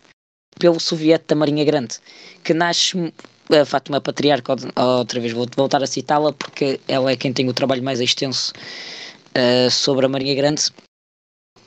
[0.58, 1.96] pelo soviético da Marinha Grande,
[2.42, 3.12] que nasce
[3.50, 7.52] a Fátima Patriarca, outra vez vou voltar a citá-la porque ela é quem tem o
[7.52, 8.52] trabalho mais extenso
[9.36, 10.62] uh, sobre a Marinha Grande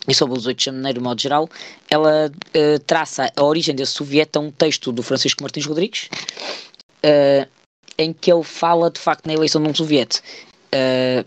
[0.07, 1.49] e sobre os 8 de janeiro, de modo geral,
[1.89, 6.09] ela uh, traça a origem desse soviético a um texto do Francisco Martins Rodrigues,
[7.03, 7.47] uh,
[7.97, 10.21] em que ele fala de facto na eleição de um soviete.
[10.67, 11.25] Uh,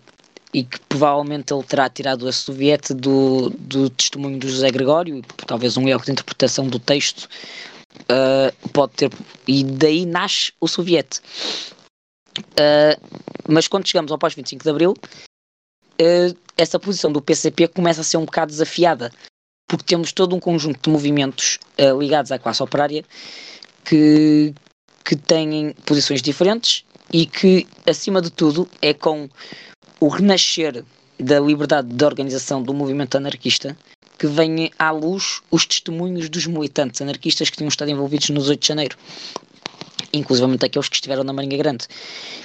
[0.52, 5.76] e que provavelmente ele terá tirado esse soviete do, do testemunho do José Gregório, talvez
[5.76, 7.28] um erro de interpretação do texto
[8.02, 9.12] uh, pode ter,
[9.46, 11.20] e daí nasce o soviete.
[13.48, 14.94] Mas quando chegamos ao pós-25 de Abril,
[16.00, 19.12] uh, essa posição do PCP começa a ser um bocado desafiada,
[19.68, 21.58] porque temos todo um conjunto de movimentos
[21.96, 23.04] ligados à classe operária
[23.84, 24.52] que,
[25.04, 29.28] que têm posições diferentes e que, acima de tudo, é com
[30.00, 30.84] o renascer
[31.18, 33.76] da liberdade de organização do movimento anarquista
[34.18, 38.60] que vêm à luz os testemunhos dos militantes anarquistas que tinham estado envolvidos nos 8
[38.60, 38.96] de janeiro,
[40.12, 41.86] inclusivamente aqueles que estiveram na Marinha Grande.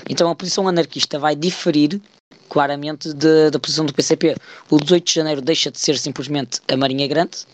[0.10, 2.02] Então a posição anarquista vai diferir
[2.50, 4.36] claramente da posição do PCP.
[4.70, 7.46] O 18 de janeiro deixa de ser simplesmente a Marinha Grande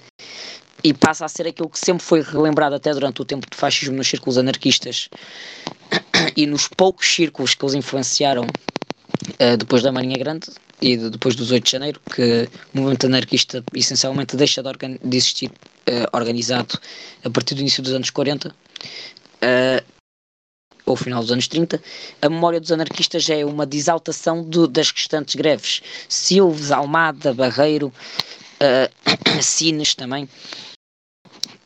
[0.83, 3.95] e passa a ser aquilo que sempre foi relembrado até durante o tempo do fascismo
[3.95, 5.09] nos círculos anarquistas
[6.35, 10.47] e nos poucos círculos que eles influenciaram uh, depois da Marinha Grande
[10.81, 14.69] e de, depois dos 8 de janeiro, que o movimento anarquista essencialmente deixa de,
[15.03, 16.79] de existir uh, organizado
[17.23, 18.53] a partir do início dos anos 40 uh,
[19.41, 19.83] eh,
[20.91, 21.81] ou final dos anos 30,
[22.21, 25.81] a memória dos anarquistas é uma desaltação do, das restantes greves.
[26.07, 30.27] Silves, Almada, Barreiro, uh, Sines também.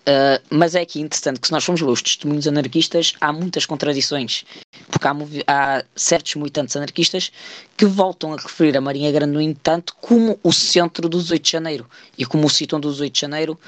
[0.07, 3.65] Uh, mas é aqui interessante que se nós formos ver os testemunhos anarquistas, há muitas
[3.65, 4.45] contradições,
[4.91, 5.15] porque há,
[5.47, 7.31] há, certos militantes anarquistas
[7.75, 11.51] que voltam a referir a Marinha Grande, no entanto, como o centro dos 8 de
[11.51, 13.59] janeiro, e como o sítio onde os 8 de janeiro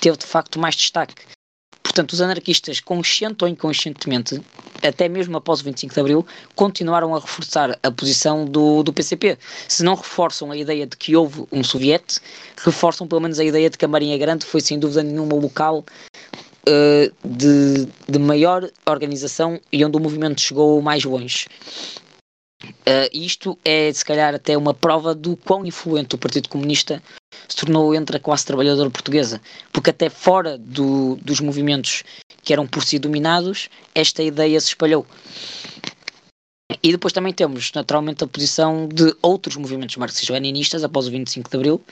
[0.00, 1.14] teve de facto mais destaque.
[1.94, 4.42] Portanto, os anarquistas, consciente ou inconscientemente,
[4.82, 6.26] até mesmo após o 25 de Abril,
[6.56, 9.38] continuaram a reforçar a posição do, do PCP.
[9.68, 12.18] Se não reforçam a ideia de que houve um soviete,
[12.56, 15.40] reforçam pelo menos a ideia de que a Marinha Grande foi sem dúvida nenhuma o
[15.40, 15.84] local
[16.68, 21.46] uh, de, de maior organização e onde o movimento chegou mais longe.
[22.64, 27.02] Uh, isto é, se calhar, até uma prova do quão influente o Partido Comunista
[27.48, 29.40] se tornou entre a classe trabalhadora portuguesa,
[29.72, 32.04] porque até fora do, dos movimentos
[32.42, 35.06] que eram por si dominados, esta ideia se espalhou.
[36.82, 41.56] E depois também temos, naturalmente, a posição de outros movimentos marxistas-leninistas após o 25 de
[41.56, 41.82] Abril,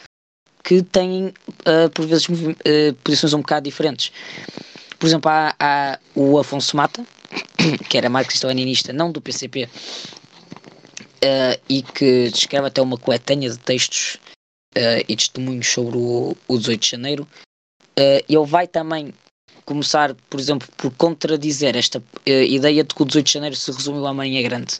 [0.62, 4.12] que têm, uh, por vezes, uh, posições um bocado diferentes.
[4.98, 7.04] Por exemplo, há, há o Afonso Mata,
[7.88, 9.68] que era marxista-leninista, não do PCP,
[11.24, 14.18] uh, e que escreve até uma coletânea de textos
[14.76, 17.28] uh, e testemunhos sobre o, o 18 de janeiro.
[17.98, 19.12] Uh, ele vai também
[19.64, 24.06] começar, por exemplo, por contradizer esta ideia de que o 18 de janeiro se resumiu
[24.06, 24.78] à Marinha Grande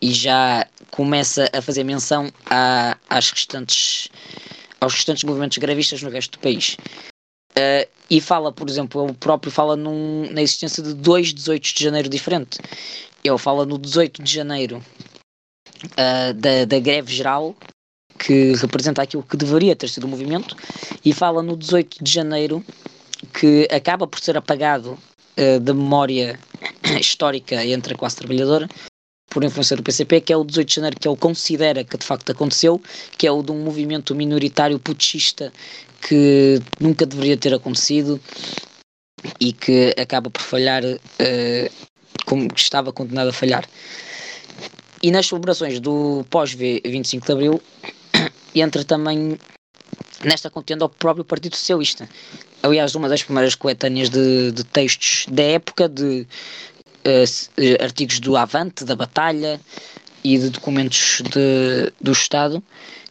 [0.00, 2.30] e já começa a fazer menção
[3.08, 4.08] às restantes,
[4.80, 6.76] aos restantes movimentos gravistas no resto do país.
[7.56, 11.84] Uh, e fala, por exemplo, ele próprio fala num, na existência de dois 18 de
[11.84, 12.58] janeiro diferentes.
[13.22, 14.84] Ele fala no 18 de janeiro
[15.92, 17.54] uh, da, da greve geral
[18.18, 20.56] que representa aquilo que deveria ter sido o movimento,
[21.04, 22.64] e fala no 18 de janeiro,
[23.32, 24.98] que acaba por ser apagado
[25.38, 26.38] uh, da memória
[26.98, 28.68] histórica entre a classe trabalhadora,
[29.30, 32.06] por influência do PCP, que é o 18 de janeiro que ele considera que de
[32.06, 32.80] facto aconteceu,
[33.18, 35.52] que é o de um movimento minoritário putschista
[36.00, 38.20] que nunca deveria ter acontecido
[39.40, 41.70] e que acaba por falhar uh,
[42.26, 43.68] como estava condenado a falhar.
[45.04, 47.60] E nas celebrações do pós-25 de Abril,
[48.56, 49.38] entra também
[50.24, 52.08] nesta contenda o próprio Partido Socialista.
[52.62, 56.26] Aliás, uma das primeiras coletâneas de, de textos da época, de
[57.04, 59.60] uh, artigos do Avante, da Batalha
[60.24, 62.62] e de documentos de, do Estado,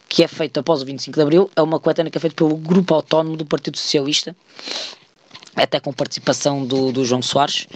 [0.08, 2.56] que é feita após o 25 de Abril, é uma coletânea que é feita pelo
[2.56, 4.34] Grupo Autónomo do Partido Socialista,
[5.56, 7.66] até com participação do, do João Soares,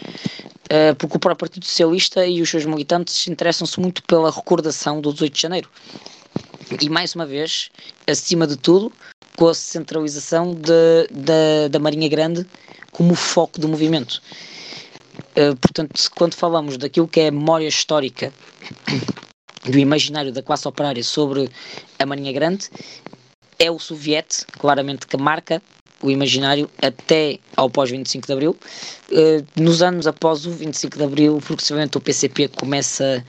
[0.70, 5.12] uh, porque o próprio Partido Socialista e os seus militantes interessam-se muito pela recordação do
[5.12, 5.70] 18 de Janeiro
[6.80, 7.70] e mais uma vez,
[8.06, 8.92] acima de tudo,
[9.36, 12.46] com a centralização de, de, da Marinha Grande
[12.92, 14.20] como foco do movimento.
[15.30, 18.32] Uh, portanto, quando falamos daquilo que é a memória histórica
[19.64, 21.48] do imaginário da classe operária sobre
[21.98, 22.68] a Marinha Grande,
[23.58, 25.62] é o Soviete, claramente, que marca
[26.02, 28.56] o imaginário até ao pós-25 de Abril.
[29.10, 33.24] Uh, nos anos após o 25 de Abril, progressivamente o PCP começa,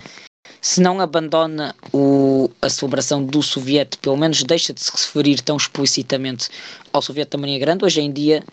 [0.61, 5.57] se não abandona o, a celebração do Soviete, pelo menos deixa de se referir tão
[5.57, 6.49] explicitamente
[6.93, 7.85] ao Soviete da Marinha Grande.
[7.85, 8.43] Hoje em dia,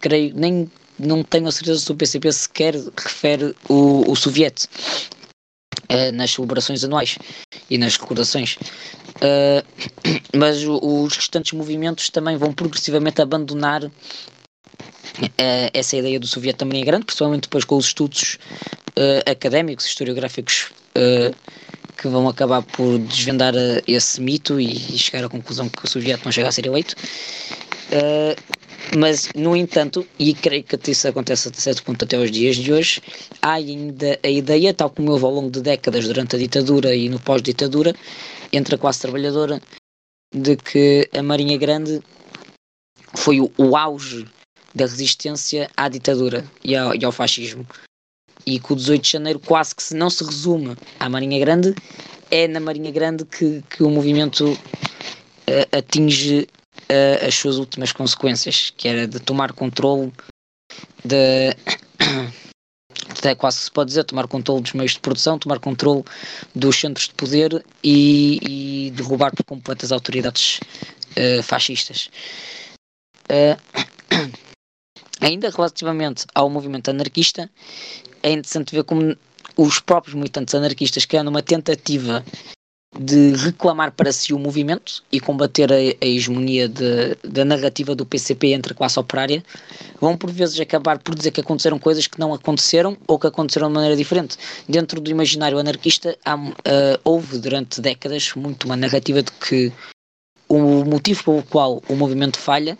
[0.00, 4.66] creio, nem não tenho a certeza se o PCP sequer refere o, o Soviete
[5.90, 7.18] uh, nas celebrações anuais
[7.70, 8.56] e nas recordações.
[9.16, 9.64] Uh,
[10.36, 13.90] mas os restantes movimentos também vão progressivamente abandonar uh,
[15.72, 18.38] essa ideia do Soviete também é grande, principalmente depois com os estudos
[19.26, 20.70] académicos, historiográficos
[21.98, 23.52] que vão acabar por desvendar
[23.86, 26.96] esse mito e, chegar à conclusão que o Soviete não chega a ser eleito.
[28.94, 32.72] Mas, no entanto, e creio que isso acontece até certo ponto até os dias de
[32.72, 33.02] hoje,
[33.42, 37.08] há ainda a ideia, tal como houve ao longo de décadas durante a ditadura e
[37.08, 37.94] no pós-ditadura,
[38.52, 39.60] entre a classe trabalhadora
[40.34, 42.00] de que a Marinha Grande
[43.14, 44.26] foi o, o auge
[44.74, 47.66] da resistência à ditadura e ao, e ao, fascismo.
[48.44, 51.74] E que o 18 de janeiro quase que se não se resume à Marinha Grande,
[52.30, 56.46] é na Marinha Grande que, que o movimento uh, atinge
[56.90, 60.12] uh, as suas últimas consequências, que era de tomar controle
[61.04, 61.54] de
[63.10, 66.04] até quase se pode dizer, tomar controle dos meios de produção, tomar controle
[66.54, 70.60] dos centros de poder e, e derrubar por completo as autoridades
[71.16, 72.10] uh, fascistas.
[73.30, 73.56] Uh,
[75.20, 77.50] ainda relativamente ao movimento anarquista,
[78.22, 79.16] é interessante ver como
[79.56, 82.24] os próprios militantes anarquistas, que numa tentativa
[82.98, 88.06] de reclamar para si o movimento e combater a, a hegemonia de, da narrativa do
[88.06, 89.44] PCP entre a classe operária,
[90.00, 93.68] vão por vezes acabar por dizer que aconteceram coisas que não aconteceram ou que aconteceram
[93.68, 94.36] de maneira diferente.
[94.68, 96.52] Dentro do imaginário anarquista, há, uh,
[97.04, 99.72] houve durante décadas muito uma narrativa de que
[100.48, 102.78] o motivo pelo qual o movimento falha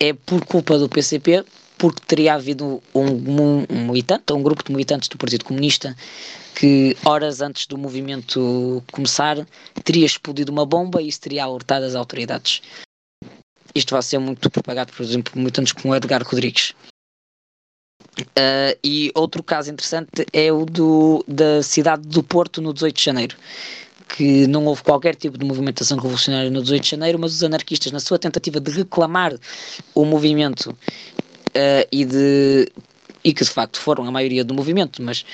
[0.00, 1.44] é por culpa do PCP,
[1.76, 5.94] porque teria havido um, um, militante, um grupo de militantes do Partido Comunista
[6.58, 9.46] que horas antes do movimento começar
[9.84, 12.60] teria explodido uma bomba e isso teria alertado as autoridades.
[13.72, 16.74] Isto vai ser muito propagado, por exemplo, por militantes como Edgar Rodrigues.
[18.20, 23.04] Uh, e outro caso interessante é o do, da cidade do Porto no 18 de
[23.04, 23.36] janeiro,
[24.16, 27.92] que não houve qualquer tipo de movimentação revolucionária no 18 de janeiro, mas os anarquistas,
[27.92, 29.32] na sua tentativa de reclamar
[29.94, 32.68] o movimento uh, e de
[33.24, 35.24] e que de facto foram a maioria do movimento, mas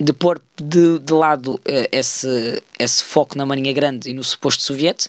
[0.00, 4.62] de pôr de, de lado uh, esse, esse foco na Marinha Grande e no suposto
[4.62, 5.08] soviete,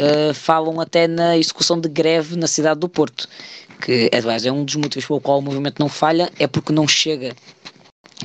[0.00, 3.28] uh, falam até na execução de greve na cidade do Porto,
[3.84, 6.86] que aliás é um dos motivos pelo qual o movimento não falha, é porque não
[6.86, 7.34] chega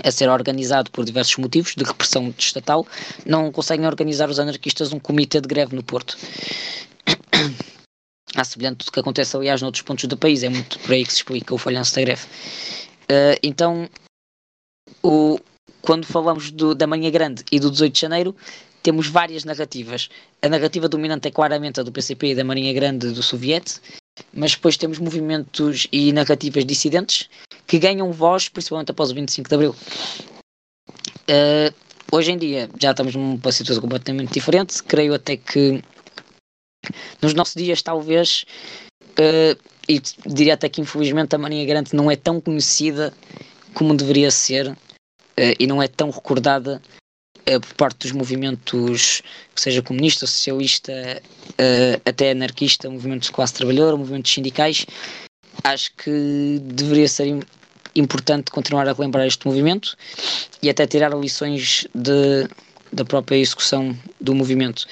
[0.03, 2.85] a ser organizado por diversos motivos de repressão estatal,
[3.25, 6.15] não conseguem organizar os anarquistas um comitê de greve no Porto.
[8.35, 11.11] À semelhante do que acontece, aliás, noutros pontos do país, é muito por aí que
[11.11, 12.27] se explica o falhanço da greve.
[13.09, 13.89] Uh, então,
[15.01, 15.39] o,
[15.81, 18.35] quando falamos do, da Manhã Grande e do 18 de Janeiro,
[18.81, 20.09] temos várias narrativas.
[20.41, 23.81] A narrativa dominante é claramente a do PCP e da Marinha Grande do Soviete,
[24.33, 27.29] mas depois temos movimentos e narrativas dissidentes
[27.67, 29.75] que ganham voz, principalmente após o 25 de Abril.
[31.29, 31.73] Uh,
[32.11, 34.81] hoje em dia já estamos numa situação completamente diferente.
[34.83, 35.83] Creio até que
[37.21, 38.45] nos nossos dias, talvez,
[39.11, 43.13] uh, e diria até que infelizmente a Marinha Grande não é tão conhecida
[43.73, 44.75] como deveria ser
[45.39, 46.81] uh, e não é tão recordada
[47.37, 49.21] uh, por parte dos movimentos,
[49.55, 50.91] seja comunista, socialista,
[51.51, 54.85] uh, até anarquista, movimentos de classe trabalhadora, movimentos sindicais.
[55.63, 57.39] Acho que deveria ser
[57.95, 59.95] importante continuar a relembrar este movimento
[60.61, 62.47] e até tirar lições de,
[62.93, 64.85] da própria execução do movimento.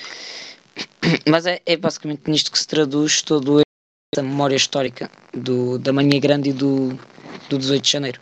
[1.27, 3.61] Mas é, é basicamente nisto que se traduz toda
[4.13, 6.97] essa memória histórica do, da Manhã Grande e do,
[7.49, 8.19] do 18 de Janeiro.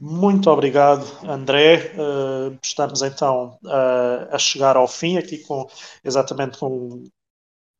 [0.00, 1.92] Muito obrigado, André.
[1.96, 5.66] Uh, estamos então uh, a chegar ao fim aqui com
[6.04, 7.02] exatamente com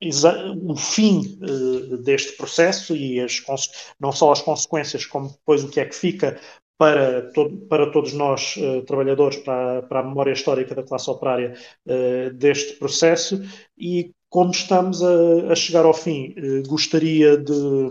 [0.03, 3.41] o fim uh, deste processo e as,
[4.01, 6.41] não só as consequências, como depois o que é que fica
[6.77, 7.31] para,
[7.69, 8.55] para todos nós,
[8.87, 11.55] trabalhadores, para, para, a memória histórica da classe operária
[12.35, 13.43] deste processo.
[13.77, 16.37] E como estamos a, a chegar ao fim,
[16.69, 17.89] gostaria de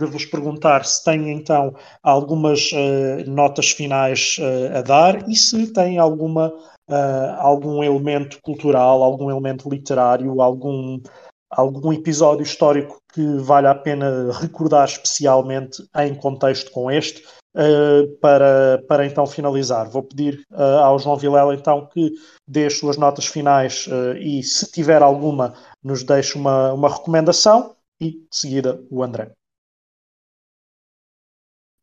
[0.00, 5.72] de vos perguntar se têm então algumas uh, notas finais uh, a dar e se
[5.72, 10.98] têm alguma, uh, algum elemento cultural, algum elemento literário, algum,
[11.50, 17.22] algum episódio histórico que vale a pena recordar especialmente em contexto com este,
[18.20, 19.90] para, para então finalizar.
[19.90, 22.12] Vou pedir ao João Vilela então que
[22.46, 23.88] dê as suas notas finais
[24.20, 29.32] e, se tiver alguma, nos deixe uma, uma recomendação e, de seguida, o André.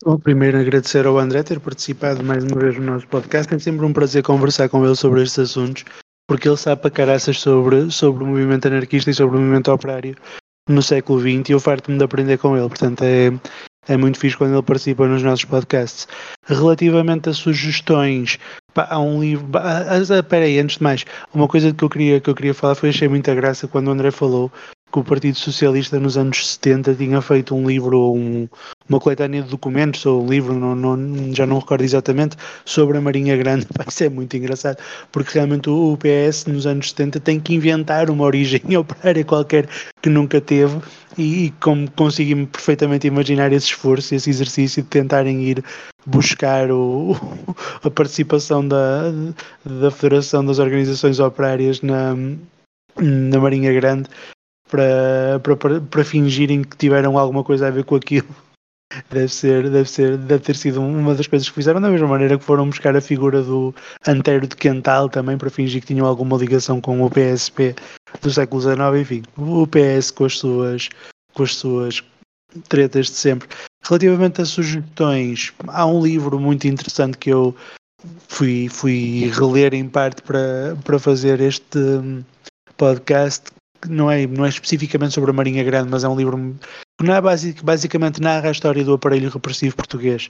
[0.06, 3.52] Bom, primeiro agradecer ao André ter participado mais uma vez no nosso podcast.
[3.53, 5.84] É sempre um prazer conversar com ele sobre estes assuntos
[6.28, 10.15] porque ele sabe para caraças sobre, sobre o movimento anarquista e sobre o movimento operário
[10.69, 13.32] no século XX e eu farto-me de aprender com ele, portanto é,
[13.88, 16.07] é muito fixe quando ele participa nos nossos podcasts.
[16.45, 18.38] Relativamente a sugestões,
[18.74, 19.48] pá, há um livro.
[20.19, 22.90] Espera aí, antes de mais, uma coisa que eu queria, que eu queria falar foi
[22.90, 24.52] achei muita graça quando o André falou
[24.92, 28.48] que o Partido Socialista nos anos 70 tinha feito um livro, um,
[28.88, 33.02] uma coletânea de documentos, ou um livro, não, não, já não recordo exatamente, sobre a
[33.02, 33.68] Marinha Grande.
[33.88, 34.78] Isso é muito engraçado,
[35.12, 39.68] porque realmente o PS nos anos 70 tem que inventar uma origem operária qualquer
[40.02, 40.80] que nunca teve,
[41.18, 45.64] e, e como consegui perfeitamente imaginar esse esforço, esse exercício de tentarem ir
[46.06, 47.14] buscar o,
[47.84, 49.12] a participação da,
[49.66, 52.16] da Federação das Organizações Operárias na,
[52.96, 54.10] na Marinha Grande
[54.69, 58.27] para, para, para fingirem que tiveram alguma coisa a ver com aquilo.
[59.10, 62.38] Deve ser, deve ser, deve ter sido uma das coisas que fizeram, da mesma maneira
[62.38, 63.76] que foram buscar a figura do
[64.07, 67.76] Antero de Quental também para fingir que tinham alguma ligação com o PSP
[68.22, 70.89] do século XIX, enfim, o PS com as suas,
[71.34, 72.02] com as suas
[72.69, 73.49] tretas de sempre.
[73.84, 77.53] Relativamente a sugestões, há um livro muito interessante que eu
[78.27, 81.80] fui, fui reler em parte para, para fazer este
[82.77, 83.52] podcast
[83.88, 86.56] não é, não é especificamente sobre a Marinha Grande, mas é um livro
[86.99, 90.30] que não é basic, basicamente narra a história do aparelho repressivo português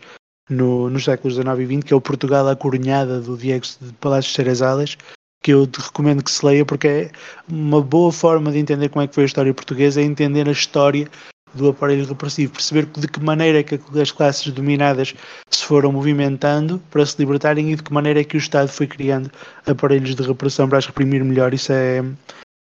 [0.49, 4.33] no, nos séculos XIX e XX, que é o Portugal Acoronhada do Diego de Palácios
[4.33, 4.97] Cerezalas,
[5.41, 7.11] que eu te recomendo que se leia porque é
[7.47, 10.51] uma boa forma de entender como é que foi a história portuguesa, é entender a
[10.51, 11.07] história
[11.53, 15.13] do aparelho repressivo, perceber de que maneira é que as classes dominadas
[15.49, 18.87] se foram movimentando para se libertarem e de que maneira é que o Estado foi
[18.87, 19.31] criando
[19.65, 21.53] aparelhos de repressão para as reprimir melhor.
[21.53, 22.03] Isso é,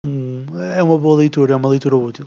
[0.07, 2.27] é uma boa leitura, é uma leitura útil.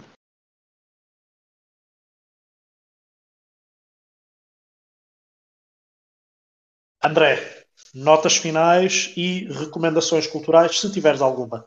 [7.03, 11.65] André, notas finais e recomendações culturais, se tiveres alguma.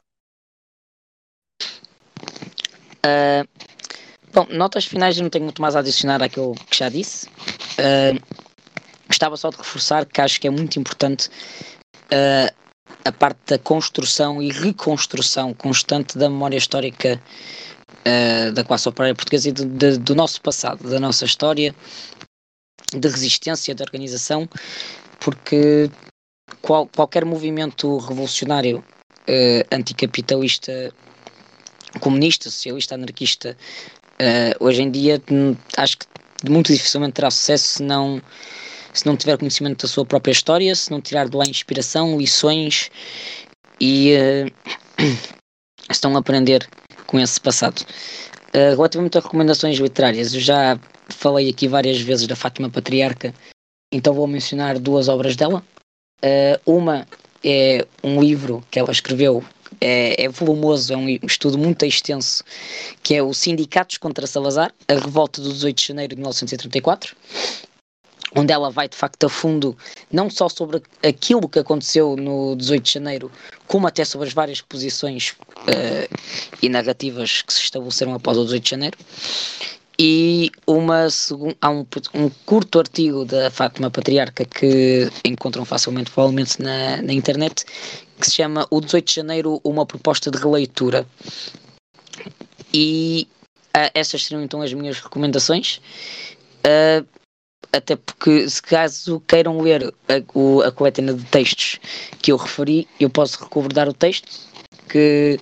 [3.04, 3.46] Uh,
[4.32, 7.28] bom, notas finais eu não tenho muito mais a adicionar àquilo que já disse.
[7.78, 8.18] Uh,
[9.06, 11.28] gostava só de reforçar que acho que é muito importante
[12.06, 12.65] uh,
[13.06, 17.20] a parte da construção e reconstrução constante da memória histórica
[18.06, 21.74] uh, da classe operária portuguesa e de, do nosso passado, da nossa história
[22.92, 24.48] de resistência, de organização,
[25.20, 25.90] porque
[26.62, 30.92] qual, qualquer movimento revolucionário uh, anticapitalista,
[32.00, 33.56] comunista, socialista, anarquista,
[34.20, 36.06] uh, hoje em dia hum, acho que
[36.48, 38.20] muito dificilmente terá sucesso se não
[38.96, 42.90] se não tiver conhecimento da sua própria história, se não tirar de lá inspiração, lições
[43.78, 44.14] e
[44.98, 45.32] uh,
[45.90, 46.66] estão a aprender
[47.06, 47.84] com esse passado.
[48.54, 53.34] Uh, relativamente a recomendações literárias, eu já falei aqui várias vezes da Fátima Patriarca,
[53.92, 55.62] então vou mencionar duas obras dela.
[56.24, 57.06] Uh, uma
[57.44, 59.44] é um livro que ela escreveu,
[59.78, 62.42] é, é, volumoso, é um estudo muito extenso,
[63.02, 67.14] que é o Sindicatos contra Salazar, a revolta do 18 de janeiro de 1934
[68.36, 69.76] onde ela vai de facto a fundo,
[70.12, 73.32] não só sobre aquilo que aconteceu no 18 de janeiro,
[73.66, 76.16] como até sobre as várias posições uh,
[76.62, 78.98] e narrativas que se estabeleceram após o 18 de janeiro.
[79.98, 81.08] E uma,
[81.62, 87.64] há um, um curto artigo da Fátima Patriarca que encontram facilmente, provavelmente, na, na internet,
[88.20, 91.06] que se chama O 18 de Janeiro, uma proposta de releitura.
[92.74, 93.26] E
[93.74, 95.80] uh, essas seriam então as minhas recomendações.
[96.58, 97.06] Uh,
[97.76, 101.78] até porque se caso queiram ler a, o, a de textos
[102.20, 104.28] que eu referi, eu posso recordar o texto
[104.88, 105.38] que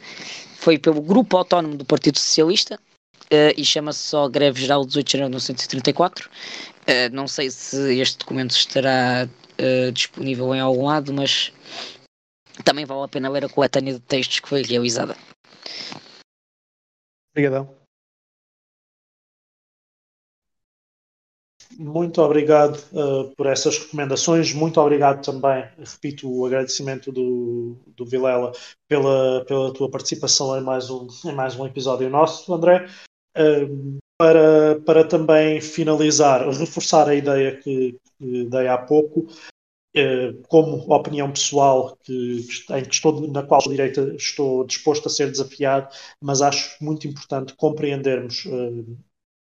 [0.56, 2.78] foi pelo Grupo Autónomo do Partido Socialista
[3.24, 6.28] uh, e chama-se só Greve Geral 18 de janeiro de 1934.
[6.28, 11.52] Uh, não sei se este documento estará uh, disponível em algum lado, mas
[12.64, 15.16] também vale a pena ler a coletânea de textos que foi realizada.
[17.32, 17.83] Obrigadão.
[21.78, 24.52] Muito obrigado uh, por essas recomendações.
[24.52, 28.52] Muito obrigado também, repito, o agradecimento do, do Vilela
[28.88, 32.86] pela, pela tua participação em mais um, em mais um episódio nosso, André.
[33.36, 39.26] Uh, para, para também finalizar, reforçar a ideia que, que dei há pouco,
[40.48, 45.88] como opinião pessoal que, em que estou, na qual direita estou disposto a ser desafiado,
[46.20, 48.44] mas acho muito importante compreendermos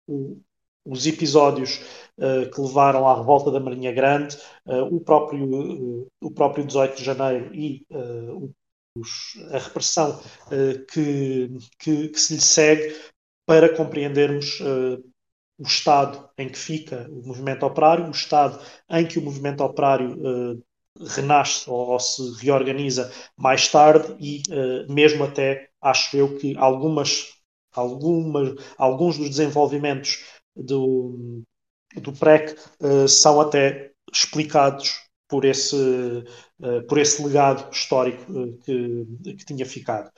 [0.06, 0.40] o,
[0.84, 1.80] os episódios
[2.18, 4.36] uh, que levaram à revolta da Marinha Grande,
[4.66, 7.86] uh, o, próprio, uh, o próprio 18 de janeiro e
[8.96, 10.20] os, a repressão
[10.92, 11.48] que,
[11.78, 12.94] que, que, se lhe segue,
[13.46, 14.60] para compreendermos
[15.58, 18.60] o estado em que fica o movimento operário, o estado
[18.90, 20.62] em que o movimento operário
[21.16, 24.42] renasce ou, ou, se reorganiza mais tarde e
[24.88, 27.34] mesmo até acho eu que algumas,
[27.74, 30.22] algumas alguns dos desenvolvimentos
[30.56, 31.42] do,
[31.96, 39.06] do PREC uh, são até explicados por esse, uh, por esse legado histórico uh, que,
[39.34, 40.10] que tinha ficado.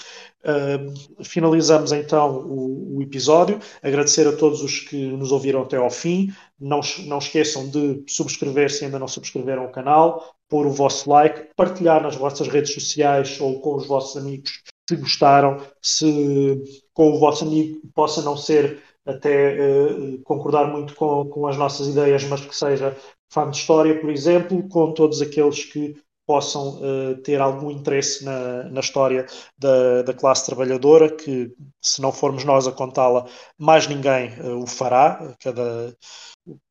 [1.23, 3.61] finalizamos então o, o, episódio.
[3.82, 6.32] Agradecer a todos os que nos ouviram até ao fim.
[6.59, 11.48] Não, não esqueçam de subscrever se ainda não subscreveram o canal, pôr o vosso like,
[11.56, 16.62] partilhar nas vossas redes sociais ou com os vossos amigos se gostaram, se
[16.93, 21.89] com o vosso amigo possa não ser até uh, concordar muito com, com as nossas
[21.89, 22.97] ideias, mas que seja
[23.31, 25.94] fã de história, por exemplo, com todos aqueles que
[26.26, 29.26] possam uh, ter algum interesse na, na história
[29.59, 31.52] da, da, classe trabalhadora, que
[31.82, 33.26] se não formos nós a contá-la,
[33.59, 35.35] mais ninguém uh, o fará.
[35.40, 35.94] Cada,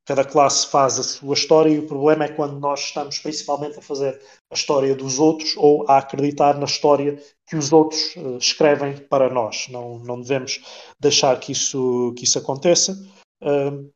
[0.05, 3.81] cada classe faz a sua história e o problema é quando nós estamos principalmente a
[3.81, 4.21] fazer
[4.51, 9.30] a história dos outros ou a acreditar na história que os outros uh, escrevem para
[9.30, 9.67] nós.
[9.69, 10.61] Não, não devemos
[10.99, 12.93] deixar que isso, que isso aconteça.
[13.41, 13.89] Uh,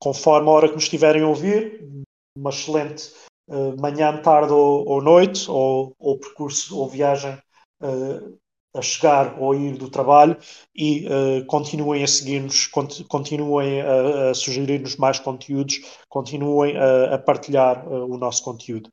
[0.00, 1.88] conforme a hora que nos estiverem a ouvir,
[2.36, 3.12] uma excelente
[3.48, 7.38] uh, manhã, tarde ou, ou noite, ou, ou, percurso ou viagem
[8.76, 10.36] a chegar ou a ir do trabalho
[10.74, 17.18] e uh, continuem a seguir-nos, cont continuem a, a sugerir-nos mais conteúdos, continuem a, a
[17.18, 18.90] partilhar uh, o nosso conteúdo.